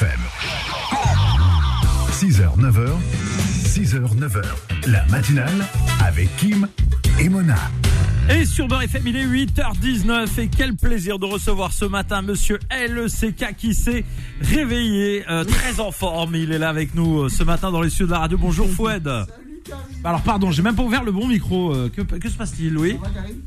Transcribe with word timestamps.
FM. 0.00 0.20
6h, 2.10 2.58
9h, 2.58 2.88
6h, 3.64 4.18
9h. 4.18 4.42
La 4.88 5.04
matinale 5.06 5.64
avec 6.04 6.34
Kim 6.36 6.66
et 7.20 7.28
Mona. 7.28 7.54
Et 8.28 8.44
sur 8.44 8.66
Beurre 8.66 8.82
FM, 8.82 9.06
il 9.06 9.16
est 9.16 9.24
8h19 9.24 10.40
et 10.40 10.48
quel 10.48 10.74
plaisir 10.74 11.20
de 11.20 11.26
recevoir 11.26 11.72
ce 11.72 11.84
matin 11.84 12.22
Monsieur 12.22 12.58
LECK 12.72 13.54
qui 13.56 13.72
s'est 13.72 14.04
réveillé 14.40 15.24
euh, 15.30 15.44
très 15.44 15.78
en 15.78 15.92
forme. 15.92 16.34
Il 16.34 16.50
est 16.50 16.58
là 16.58 16.70
avec 16.70 16.96
nous 16.96 17.20
euh, 17.20 17.28
ce 17.28 17.44
matin 17.44 17.70
dans 17.70 17.80
les 17.80 17.90
studios 17.90 18.06
de 18.06 18.12
la 18.12 18.18
radio. 18.18 18.36
Bonjour 18.36 18.68
Foued. 18.68 19.08
Alors 20.04 20.22
pardon, 20.22 20.50
j'ai 20.50 20.62
même 20.62 20.74
pas 20.76 20.82
ouvert 20.82 21.04
le 21.04 21.12
bon 21.12 21.26
micro. 21.26 21.74
Euh, 21.74 21.88
que, 21.88 22.02
que 22.02 22.28
se 22.28 22.36
passe-t-il, 22.36 22.76
oui? 22.76 22.98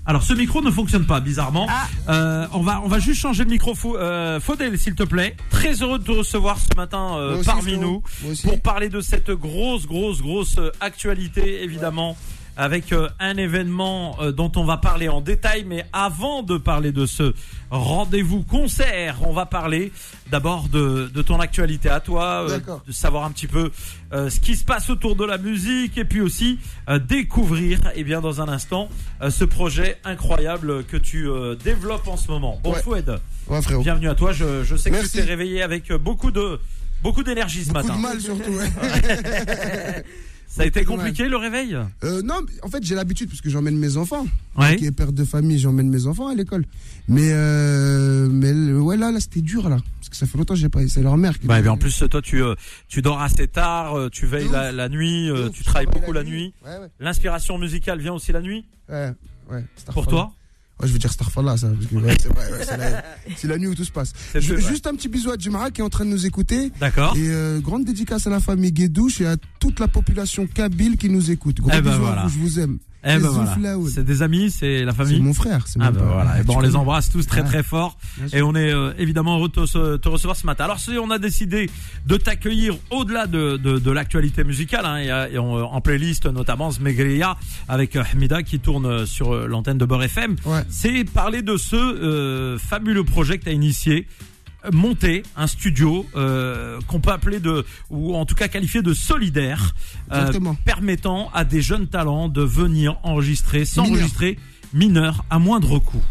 Alors 0.06 0.24
ce 0.24 0.34
micro 0.34 0.62
ne 0.62 0.72
fonctionne 0.72 1.06
pas, 1.06 1.20
bizarrement. 1.20 1.68
Euh, 2.10 2.48
on 2.54 2.62
va 2.62 2.82
on 2.84 2.88
va 2.88 3.00
juste 3.00 3.22
changer 3.22 3.46
de 3.46 3.50
micro. 3.50 3.74
Euh, 3.96 4.40
Faudel, 4.40 4.78
s'il 4.78 4.96
te 4.96 5.04
plaît. 5.04 5.36
Très 5.50 5.82
heureux 5.82 6.00
de 6.00 6.04
te 6.04 6.12
recevoir 6.12 6.58
ce 6.60 6.76
matin 6.76 7.18
euh, 7.18 7.38
aussi, 7.38 7.46
parmi 7.46 7.78
nous 7.78 8.02
pour 8.44 8.62
parler 8.62 8.90
de 8.90 9.02
cette 9.02 9.32
grosse 9.32 9.86
grosse 9.86 10.22
grosse 10.22 10.58
actualité, 10.80 11.64
évidemment. 11.64 12.18
Avec 12.60 12.92
euh, 12.92 13.08
un 13.20 13.38
événement 13.38 14.18
euh, 14.20 14.32
dont 14.32 14.52
on 14.56 14.66
va 14.66 14.78
parler 14.78 15.10
en 15.10 15.22
détail, 15.22 15.64
mais 15.64 15.86
avant 15.94 16.42
de 16.42 16.58
parler 16.58 16.92
de 16.92 17.06
ce 17.06 17.34
rendez-vous 17.70 18.42
concert, 18.42 19.18
on 19.22 19.32
va 19.32 19.46
parler 19.46 19.92
d'abord 20.32 20.68
de, 20.68 21.08
de 21.14 21.22
ton 21.22 21.40
actualité 21.40 21.88
à 21.90 22.00
toi, 22.00 22.48
euh, 22.50 22.60
de 22.88 22.92
savoir 22.92 23.26
un 23.26 23.32
petit 23.32 23.46
peu 23.46 23.72
euh, 24.12 24.32
ce 24.32 24.40
qui 24.40 24.56
se 24.56 24.66
passe 24.66 24.90
autour 24.90 25.16
de 25.16 25.24
la 25.24 25.38
musique 25.38 26.00
et 26.00 26.04
puis 26.06 26.20
aussi 26.22 26.58
euh, 26.90 26.98
découvrir, 26.98 27.80
eh 27.96 28.04
bien, 28.04 28.22
dans 28.22 28.42
un 28.42 28.48
instant, 28.48 28.90
ce 29.30 29.44
projet 29.46 29.98
incroyable 30.04 30.84
que 30.86 30.98
tu 30.98 31.28
développes 31.64 32.08
en 32.08 32.18
ce 32.18 32.30
moment. 32.32 32.60
Bon, 32.64 32.74
Ouais. 32.74 32.82
Foued, 32.82 33.20
Ouais, 33.48 33.60
bienvenue 33.82 34.10
à 34.10 34.16
toi. 34.16 34.32
Je, 34.34 34.64
je 34.64 34.76
sais 34.76 34.90
que 34.90 34.96
Merci. 34.96 35.12
tu 35.12 35.18
t'es 35.20 35.24
réveillé 35.24 35.62
avec 35.62 35.92
beaucoup 35.94 36.32
de 36.32 36.60
beaucoup 37.04 37.24
d'énergie 37.24 37.64
ce 37.64 37.72
Beaucoup 37.72 37.88
matin. 37.88 37.98
de 37.98 38.02
mal 38.02 38.20
surtout. 38.20 38.52
ouais. 38.52 40.04
Ça 40.58 40.64
a 40.64 40.66
été 40.66 40.84
compliqué 40.84 41.30
le 41.30 41.38
réveil? 41.38 41.78
Euh, 42.04 42.22
non, 42.24 42.42
en 42.64 42.68
fait, 42.70 42.84
j'ai 42.84 42.96
l'habitude 42.96 43.30
parce 43.30 43.42
que 43.42 43.50
j'emmène 43.50 43.78
mes 43.78 43.96
enfants. 43.96 44.26
Ouais. 44.58 44.76
Qui 44.76 44.86
est 44.86 44.92
père 44.92 45.12
de 45.14 45.24
famille, 45.24 45.60
j'emmène 45.60 45.88
mes 45.88 46.08
enfants 46.08 46.28
à 46.28 46.34
l'école. 46.34 46.66
Mais, 47.08 47.30
euh, 47.32 48.28
mais 48.28 48.52
ouais, 48.74 48.98
là, 48.98 49.12
là, 49.12 49.20
c'était 49.20 49.42
dur, 49.42 49.70
là. 49.70 49.78
Parce 50.00 50.10
que 50.10 50.16
ça 50.16 50.26
fait 50.26 50.38
longtemps 50.38 50.56
que 50.56 50.60
j'ai 50.60 50.70
pas. 50.70 50.80
C'est 50.88 51.04
leur 51.04 51.16
mère 51.16 51.38
qui. 51.38 51.46
Bah, 51.46 51.62
mais 51.62 51.68
en 51.68 51.78
plus, 51.78 52.04
toi, 52.10 52.22
tu, 52.24 52.42
euh, 52.42 52.56
tu 52.88 53.04
dors 53.04 53.22
assez 53.22 53.48
tard, 53.48 53.96
euh, 53.96 54.10
tu 54.10 54.26
veilles 54.26 54.50
la, 54.50 54.90
nuit, 54.90 55.30
euh, 55.30 55.48
ouf, 55.48 55.52
tu 55.52 55.64
travailles 55.64 55.86
travaille 55.86 56.02
beaucoup 56.02 56.14
la 56.14 56.24
nuit. 56.24 56.54
Ouais, 56.66 56.78
ouais. 56.80 56.88
L'inspiration 57.00 57.60
musicale 57.60 58.00
vient 58.00 58.14
aussi 58.14 58.32
la 58.32 58.42
nuit? 58.42 58.66
Ouais, 58.90 59.12
ouais. 59.52 59.64
Pour 59.94 60.08
toi? 60.08 60.34
Ouais, 60.80 60.88
je 60.88 60.94
veux 60.94 61.00
dire 61.00 61.12
Starfallah, 61.12 61.58
ça. 61.58 61.68
Parce 61.70 61.86
que, 61.88 61.96
ouais, 61.96 62.16
c'est 62.22 62.28
vrai, 62.32 62.52
ouais, 62.52 62.66
c'est 62.68 62.78
la, 62.78 63.04
c'est 63.38 63.48
la 63.48 63.58
nuit 63.58 63.68
où 63.68 63.74
tout 63.76 63.84
se 63.84 63.92
passe. 63.92 64.14
Je- 64.36 64.58
juste 64.58 64.86
un 64.86 64.94
petit 64.94 65.08
bisou 65.10 65.32
à 65.32 65.36
Jimara 65.38 65.72
qui 65.72 65.82
est 65.82 65.84
en 65.84 65.90
train 65.90 66.06
de 66.06 66.12
nous 66.12 66.26
écouter. 66.26 66.72
D'accord. 66.80 67.16
Et 67.18 67.30
euh, 67.30 67.60
grande 67.60 67.84
dédicace 67.86 68.28
à 68.28 68.30
la 68.30 68.40
famille 68.40 68.72
Guédouche 68.72 69.22
et 69.22 69.26
à 69.28 69.38
toute 69.60 69.80
la 69.80 69.88
population 69.88 70.46
kabyle 70.46 70.98
qui 70.98 71.10
nous 71.10 71.32
écoute. 71.32 71.58
Gros 71.62 71.72
Eh 71.74 71.82
ben 71.82 71.92
bisous 71.92 72.02
voilà. 72.04 72.22
à 72.22 72.28
vous, 72.28 72.30
je 72.34 72.38
vous 72.40 72.60
aime. 72.60 72.78
Eh 73.16 73.20
ben 73.20 73.30
voilà. 73.30 73.56
C'est 73.94 74.04
des 74.04 74.22
amis, 74.22 74.52
c'est 74.52 74.84
la 74.84 74.92
C'est 74.92 74.98
famille 74.98 75.22
mon 75.22 75.34
frère. 75.34 75.62
c'est 75.68 75.80
Ah 75.82 75.92
pas- 75.92 76.00
voilà, 76.04 76.38
et 76.38 76.42
tu 76.42 76.48
bon, 76.48 76.58
on 76.58 76.60
les 76.62 76.76
embrasse 76.76 77.10
tous 77.10 77.26
très 77.26 77.44
très 77.44 77.64
fort 77.64 77.98
et 78.34 78.42
on 78.42 78.54
est 78.56 78.74
euh, 78.74 78.92
évidemment 78.98 79.38
heureux 79.38 79.50
de 79.50 79.98
te, 79.98 80.10
recevoir 80.10 80.36
ce 80.36 80.46
matin. 80.46 80.66
Alors 80.66 80.80
si 80.80 80.92
on 80.98 81.10
a 81.12 81.18
décidé 81.20 81.70
de 82.06 82.18
t'accueillir 82.18 82.76
au-delà 82.92 83.28
de, 83.28 83.58
de, 83.58 83.80
de 83.80 83.92
l'actualité 83.92 84.44
musicale, 84.44 84.86
hein, 84.86 84.98
et, 84.98 85.12
euh, 85.12 85.28
et 85.32 85.40
on, 85.40 85.58
euh, 85.58 85.64
en 85.64 85.82
playlist 85.82 86.26
notamment 86.26 86.72
Zmegria 86.72 87.38
avec 87.68 87.96
Hamida 87.96 88.44
qui 88.44 88.60
tourne 88.60 89.06
sur 89.06 89.34
l'antenne 89.48 89.78
de 89.78 89.86
Beurre 89.86 90.04
FM, 90.04 90.36
Ouais. 90.46 90.64
c'est 90.70 91.04
parler 91.04 91.42
de 91.42 91.58
ce 91.58 91.76
euh, 91.76 92.58
fabuleux 92.58 93.04
projet 93.04 93.38
que 93.38 93.44
tu 93.44 93.50
as 93.50 93.54
initié 93.54 94.08
monter 94.72 95.24
un 95.36 95.48
studio 95.48 96.06
euh, 96.16 96.80
qu'on 96.88 97.00
peut 97.00 97.12
appeler 97.12 97.40
de 97.40 97.66
ou 97.90 98.16
en 98.16 98.26
tout 98.26 98.36
cas 98.36 98.48
qualifier 98.48 98.82
de 98.82 98.94
solidaire 98.94 99.76
euh, 100.12 100.32
permettant 100.66 101.30
à 101.34 101.46
des 101.46 101.62
jeunes 101.62 101.88
talents 101.88 102.30
de 102.30 102.42
venir 102.42 102.98
enregistrer 103.04 103.66
s'enregistrer 103.66 104.38
mineurs 104.74 105.24
à 105.30 105.40
moindre 105.40 105.80
coût 105.80 106.04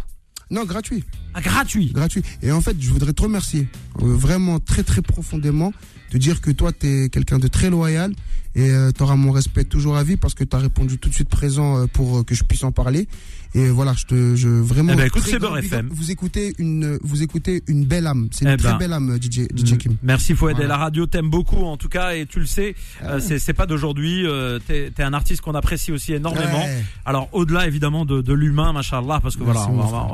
Non, 0.50 0.64
gratuit. 0.64 1.04
ah, 1.34 1.40
gratuit 1.40 1.92
gratuit. 1.92 2.22
Et 2.42 2.52
en 2.52 2.60
fait, 2.60 2.76
je 2.80 2.90
voudrais 2.90 3.12
te 3.12 3.22
remercier 3.22 3.68
euh, 4.02 4.06
vraiment 4.06 4.58
très 4.60 4.82
très 4.82 5.02
profondément 5.02 5.72
de 6.12 6.18
dire 6.18 6.40
que 6.40 6.50
toi, 6.50 6.72
tu 6.72 6.86
es 6.86 7.08
quelqu'un 7.08 7.38
de 7.38 7.48
très 7.48 7.68
loyal 7.70 8.12
et 8.56 8.72
tu 8.96 9.02
auras 9.02 9.14
mon 9.16 9.30
respect 9.30 9.64
toujours 9.64 9.96
à 9.96 10.02
vie 10.02 10.16
parce 10.16 10.34
que 10.34 10.42
tu 10.42 10.56
as 10.56 10.58
répondu 10.58 10.98
tout 10.98 11.08
de 11.10 11.14
suite 11.14 11.28
présent 11.28 11.76
euh, 11.78 11.86
pour 11.86 12.18
euh, 12.18 12.22
que 12.24 12.34
je 12.34 12.42
puisse 12.42 12.64
en 12.64 12.72
parler. 12.72 13.06
Et 13.54 13.70
voilà, 13.70 13.94
je 13.94 14.04
te 14.04 14.34
je 14.36 14.48
vraiment 14.48 14.92
Eh 14.92 14.96
ben, 14.96 15.06
écoute, 15.06 15.22
c'est 15.24 15.38
big 15.38 15.64
FM. 15.64 15.88
Vous 15.90 16.10
écoutez 16.10 16.52
une 16.58 16.98
vous 17.02 17.22
écoutez 17.22 17.62
une 17.68 17.84
belle 17.86 18.06
âme. 18.06 18.28
C'est 18.30 18.44
une 18.44 18.50
Eh 18.50 18.56
très 18.58 18.72
ben. 18.72 18.78
belle 18.78 18.92
âme 18.92 19.16
DJ 19.22 19.46
DJ 19.54 19.78
Kim. 19.78 19.96
Merci 20.02 20.34
Fouad 20.34 20.56
Voilà. 20.56 20.68
la 20.68 20.76
radio 20.76 21.06
t'aime 21.06 21.30
beaucoup 21.30 21.64
en 21.64 21.76
tout 21.78 21.88
cas 21.88 22.14
et 22.14 22.26
tu 22.26 22.38
le 22.40 22.44
sais 22.46 22.74
euh, 23.04 23.18
c'est 23.20 23.52
pas 23.54 23.64
d'aujourd'hui 23.64 24.26
euh, 24.26 24.58
t'es 24.58 24.90
t'es 24.94 25.02
un 25.02 25.14
artiste 25.14 25.40
qu'on 25.42 25.54
apprécie 25.54 25.90
aussi 25.92 26.12
énormément 26.12 26.64
Ouais. 26.64 26.84
alors 27.06 27.28
au-delà 27.32 27.66
évidemment 27.66 28.04
de, 28.04 28.20
de 28.20 28.32
l'humain 28.34 28.72
machallah 28.74 29.20
parce 29.22 29.36
que 29.36 29.44
Merci, 29.44 29.68
voilà 29.72 30.06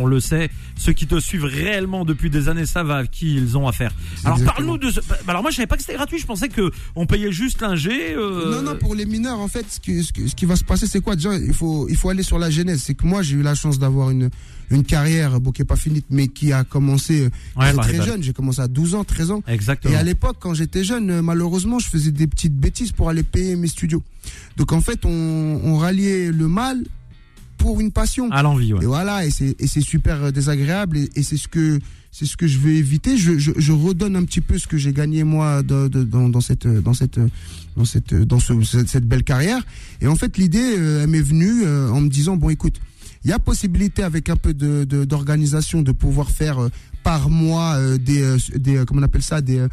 on, 0.00 0.06
le 0.06 0.20
sait 0.20 0.50
ceux 0.76 0.92
qui 0.92 1.06
te 1.06 1.18
suivent 1.18 1.44
réellement 1.44 2.04
depuis 2.04 2.30
des 2.30 2.48
années 2.48 2.66
savent 2.66 2.90
à 2.90 3.06
qui 3.06 3.34
ils 3.34 3.56
ont 3.58 3.66
affaire 3.66 3.92
alors 4.24 4.38
parle-nous 4.44 4.78
de 4.78 4.90
ce... 4.90 5.00
bah, 5.08 5.16
alors 5.28 5.42
moi 5.42 5.50
je 5.50 5.56
savais 5.56 5.66
pas 5.66 5.76
que 5.76 5.82
c'était 5.82 5.94
gratuit 5.96 6.18
je 6.18 6.26
pensais 6.26 6.48
que 6.48 6.70
on 6.94 7.06
payait 7.06 7.32
juste 7.32 7.62
euh, 7.90 8.50
Non, 8.50 8.62
non, 8.62 8.78
pour 8.78 8.94
les 8.94 9.06
mineurs, 9.06 9.38
en 9.38 9.48
fait, 9.48 9.66
ce 9.68 9.80
qui, 9.80 10.02
ce 10.02 10.12
qui, 10.12 10.28
ce 10.28 10.34
qui 10.34 10.46
va 10.46 10.56
se 10.56 10.64
passer, 10.64 10.86
c'est 10.86 11.00
quoi? 11.00 11.16
Déjà, 11.16 11.34
il 11.34 11.52
faut, 11.52 11.88
il 11.88 11.96
faut 11.96 12.08
aller 12.08 12.22
sur 12.22 12.38
la 12.38 12.50
genèse. 12.50 12.82
C'est 12.82 12.94
que 12.94 13.06
moi, 13.06 13.22
j'ai 13.22 13.36
eu 13.36 13.42
la 13.42 13.54
chance 13.54 13.78
d'avoir 13.78 14.10
une, 14.10 14.30
une 14.70 14.84
carrière, 14.84 15.40
bon, 15.40 15.50
qui 15.52 15.62
est 15.62 15.66
pas 15.66 15.76
finie, 15.76 16.02
mais 16.10 16.28
qui 16.28 16.52
a 16.52 16.64
commencé 16.64 17.22
euh, 17.26 17.30
Ouais, 17.60 17.72
très, 17.72 17.94
très 17.94 18.06
jeune. 18.06 18.22
J'ai 18.22 18.32
commencé 18.32 18.60
à 18.60 18.68
12 18.68 18.94
ans, 18.94 19.04
13 19.04 19.30
ans. 19.30 19.42
exactement 19.46 19.94
Et 19.94 19.96
à 19.96 20.02
l'époque, 20.02 20.36
quand 20.40 20.54
j'étais 20.54 20.84
jeune, 20.84 21.10
euh, 21.10 21.22
malheureusement, 21.22 21.78
je 21.78 21.88
faisais 21.88 22.10
des 22.10 22.26
petites 22.26 22.56
bêtises 22.56 22.92
pour 22.92 23.08
aller 23.08 23.22
payer 23.22 23.56
mes 23.56 23.68
studios. 23.68 24.02
Donc, 24.56 24.72
en 24.72 24.80
fait, 24.80 25.04
on, 25.04 25.60
on 25.64 25.76
ralliait 25.76 26.30
le 26.32 26.48
mal 26.48 26.84
pour 27.64 27.80
une 27.80 27.90
passion. 27.92 28.30
à 28.30 28.42
l'envie 28.42 28.72
ouais. 28.74 28.82
Et 28.84 28.86
voilà, 28.86 29.24
et 29.26 29.30
c'est 29.30 29.56
et 29.58 29.66
c'est 29.66 29.80
super 29.94 30.16
euh, 30.24 30.30
désagréable 30.30 30.98
et, 30.98 31.08
et 31.16 31.22
c'est 31.22 31.38
ce 31.44 31.48
que 31.48 31.78
c'est 32.16 32.26
ce 32.26 32.36
que 32.36 32.46
je 32.46 32.58
veux 32.58 32.72
éviter. 32.84 33.16
Je, 33.16 33.38
je, 33.38 33.52
je 33.56 33.72
redonne 33.72 34.14
un 34.16 34.24
petit 34.24 34.40
peu 34.48 34.56
ce 34.58 34.66
que 34.66 34.76
j'ai 34.76 34.92
gagné 34.92 35.24
moi 35.24 35.62
de, 35.62 35.88
de- 35.88 36.04
dans, 36.04 36.28
dans 36.28 36.40
cette 36.42 36.66
dans 36.68 36.92
cette 36.94 37.18
dans 37.76 37.84
cette 37.86 38.14
dans 38.14 38.38
ce, 38.38 38.52
cette, 38.86 39.06
belle 39.12 39.24
carrière. 39.24 39.62
Et 40.02 40.06
en 40.06 40.14
fait, 40.14 40.36
l'idée 40.38 40.76
euh, 40.78 41.02
elle 41.02 41.10
m'est 41.10 41.22
venue 41.34 41.62
euh, 41.64 41.88
en 41.90 42.00
me 42.02 42.08
disant 42.08 42.36
bon, 42.36 42.50
écoute, 42.50 42.76
il 43.24 43.30
y 43.30 43.32
a 43.32 43.38
possibilité 43.38 44.02
avec 44.04 44.28
un 44.28 44.36
peu 44.36 44.52
de 44.54 44.84
de- 44.84 45.04
d'organisation 45.06 45.82
de, 45.82 45.92
pouvoir 45.92 46.30
faire 46.30 46.58
par 47.02 47.30
mois 47.30 47.78
des 47.98 48.36
des 48.56 48.84
comment 48.86 49.00
on 49.00 49.04
appelle 49.04 49.22
ça 49.32 49.40
des 49.40 49.66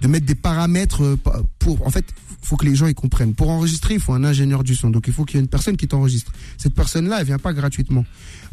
de 0.00 0.08
mettre 0.08 0.26
des 0.26 0.34
paramètres 0.34 1.02
euh, 1.02 1.16
pour 1.58 1.86
en 1.86 1.90
fait 1.90 2.04
faut 2.42 2.56
que 2.56 2.64
les 2.64 2.74
gens 2.74 2.86
y 2.86 2.94
comprennent. 2.94 3.34
Pour 3.34 3.50
enregistrer 3.50 3.94
il 3.94 4.00
faut 4.00 4.12
un 4.14 4.24
ingénieur 4.24 4.64
du 4.64 4.74
son. 4.74 4.90
Donc 4.90 5.06
il 5.06 5.12
faut 5.12 5.24
qu'il 5.24 5.36
y 5.36 5.38
ait 5.38 5.42
une 5.42 5.48
personne 5.48 5.76
qui 5.76 5.86
t'enregistre. 5.88 6.32
Cette 6.56 6.74
personne 6.74 7.06
là 7.08 7.18
elle 7.20 7.26
vient 7.26 7.38
pas 7.38 7.52
gratuitement. 7.52 8.04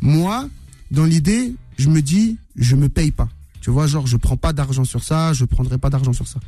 Moi 0.02 0.50
dans 0.92 1.06
l'idée 1.06 1.56
je 1.78 1.90
me 1.90 2.02
dis 2.02 2.38
je 2.56 2.76
me 2.76 2.90
paye 2.90 3.12
pas. 3.12 3.30
Tu 3.62 3.70
vois 3.72 3.88
genre 3.88 4.08
je 4.08 4.18
prends 4.18 4.38
pas 4.38 4.54
d'argent 4.54 4.84
sur 4.84 5.04
ça 5.04 5.34
je 5.34 5.46
prendrai 5.46 5.78
pas 5.78 5.90
d'argent 5.90 6.14
sur 6.14 6.28
ça. 6.28 6.40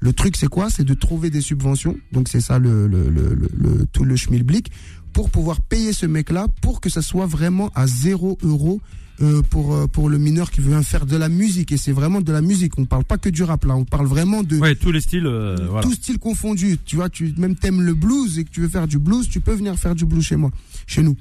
Le 0.00 0.12
truc 0.12 0.36
c'est 0.36 0.48
quoi? 0.48 0.68
C'est 0.70 0.84
de 0.84 0.94
trouver 0.94 1.30
des 1.30 1.40
subventions. 1.42 1.96
Donc 2.12 2.28
c'est 2.28 2.40
ça 2.40 2.58
le, 2.58 2.86
le, 2.86 3.08
le, 3.10 3.34
le- 3.54 3.86
tout 3.92 4.04
le 4.04 4.16
schmilblick 4.16 4.70
pour 5.12 5.28
pouvoir 5.30 5.60
payer 5.60 5.92
ce 5.92 6.06
mec 6.06 6.30
là 6.30 6.48
pour 6.62 6.80
que 6.80 6.88
ça 6.88 7.02
soit 7.02 7.26
vraiment 7.26 7.70
à 7.74 7.86
zéro 7.86 8.38
euro 8.42 8.80
euh, 9.20 9.42
pour 9.42 9.74
euh, 9.74 9.86
pour 9.86 10.08
le 10.08 10.16
mineur 10.16 10.50
qui 10.50 10.62
veut 10.62 10.80
faire 10.82 11.04
de 11.04 11.16
la 11.16 11.28
musique 11.28 11.70
et 11.70 11.76
c'est 11.76 11.92
vraiment 11.92 12.22
de 12.22 12.32
la 12.32 12.40
musique 12.40 12.78
on 12.78 12.86
parle 12.86 13.04
pas 13.04 13.18
que 13.18 13.28
du 13.28 13.42
rap 13.42 13.66
là 13.66 13.76
on 13.76 13.84
parle 13.84 14.06
vraiment 14.06 14.42
de 14.42 14.56
ouais 14.56 14.74
tous 14.74 14.90
les 14.90 15.02
styles 15.02 15.26
euh, 15.26 15.56
voilà 15.68 15.86
tout 15.86 15.92
style 15.92 16.18
confondu. 16.18 16.78
Tu 16.84 16.96
vois, 16.96 17.10
tu 17.10 17.34
même 17.36 17.54
t'aimes 17.54 17.82
le 17.82 17.94
blues 17.94 18.38
et 18.38 18.44
que 18.44 18.50
tu 18.50 18.62
veux 18.62 18.68
faire 18.68 18.88
du 18.88 18.98
blues, 18.98 19.28
tu 19.28 19.40
peux 19.40 19.52
venir 19.52 19.76
faire 19.78 19.94
du 19.94 20.06
blues 20.06 20.24
chez 20.24 20.36
moi, 20.36 20.50
chez 20.86 21.02
nous. 21.02 21.16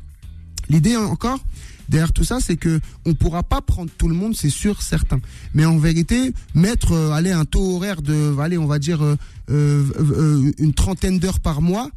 L'idée 0.69 0.96
encore 0.96 1.40
derrière 1.90 2.13
tout 2.13 2.24
ça, 2.24 2.40
c'est 2.40 2.56
que 2.56 2.79
on 3.06 3.13
pourra 3.13 3.44
pas 3.44 3.59
prendre 3.59 3.91
tout 3.97 4.08
le 4.08 4.16
monde, 4.16 4.34
c'est 4.35 4.50
sûr, 4.50 4.81
certain. 4.81 5.19
Mais 5.53 5.66
en 5.66 5.78
vérité, 5.78 6.31
mettre 6.56 6.94
euh, 6.94 7.12
allez 7.12 7.31
un 7.31 7.44
taux 7.44 7.75
horaire 7.75 8.02
de, 8.02 8.34
allez, 8.40 8.58
on 8.58 8.67
va 8.67 8.79
dire 8.79 9.02
une 9.49 10.73
trentaine 10.73 11.20
d'heures 11.20 11.41
par 11.41 11.61
mois, 11.61 11.90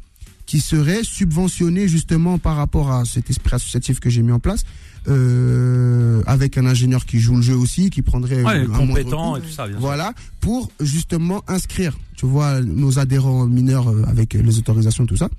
qui 0.45 0.59
serait 0.59 1.03
subventionné 1.03 1.87
justement 1.87 2.37
par 2.37 2.55
rapport 2.55 2.91
à 2.91 3.05
cet 3.05 3.29
esprit 3.29 3.55
associatif 3.55 3.99
que 3.99 4.09
j'ai 4.09 4.21
mis 4.21 4.31
en 4.31 4.39
place, 4.39 4.63
euh, 5.07 6.21
avec 6.25 6.57
un 6.57 6.65
ingénieur 6.65 7.05
qui 7.05 7.19
joue 7.19 7.35
le 7.35 7.41
jeu 7.41 7.55
aussi, 7.55 7.89
qui 7.89 8.01
prendrait 8.01 8.43
ouais, 8.43 8.51
un 8.51 8.65
compétent 8.65 9.35
et 9.35 9.41
tout 9.41 9.49
ça 9.49 9.67
bien 9.67 9.77
sûr. 9.77 9.81
Voilà, 9.81 10.13
pour 10.39 10.71
justement 10.79 11.43
inscrire, 11.47 11.97
tu 12.15 12.25
vois, 12.25 12.61
nos 12.61 12.99
adhérents 12.99 13.45
mineurs 13.45 13.89
euh, 13.89 14.03
avec 14.07 14.33
les 14.33 14.57
autorisations, 14.57 15.05
tout 15.05 15.17
ça, 15.17 15.29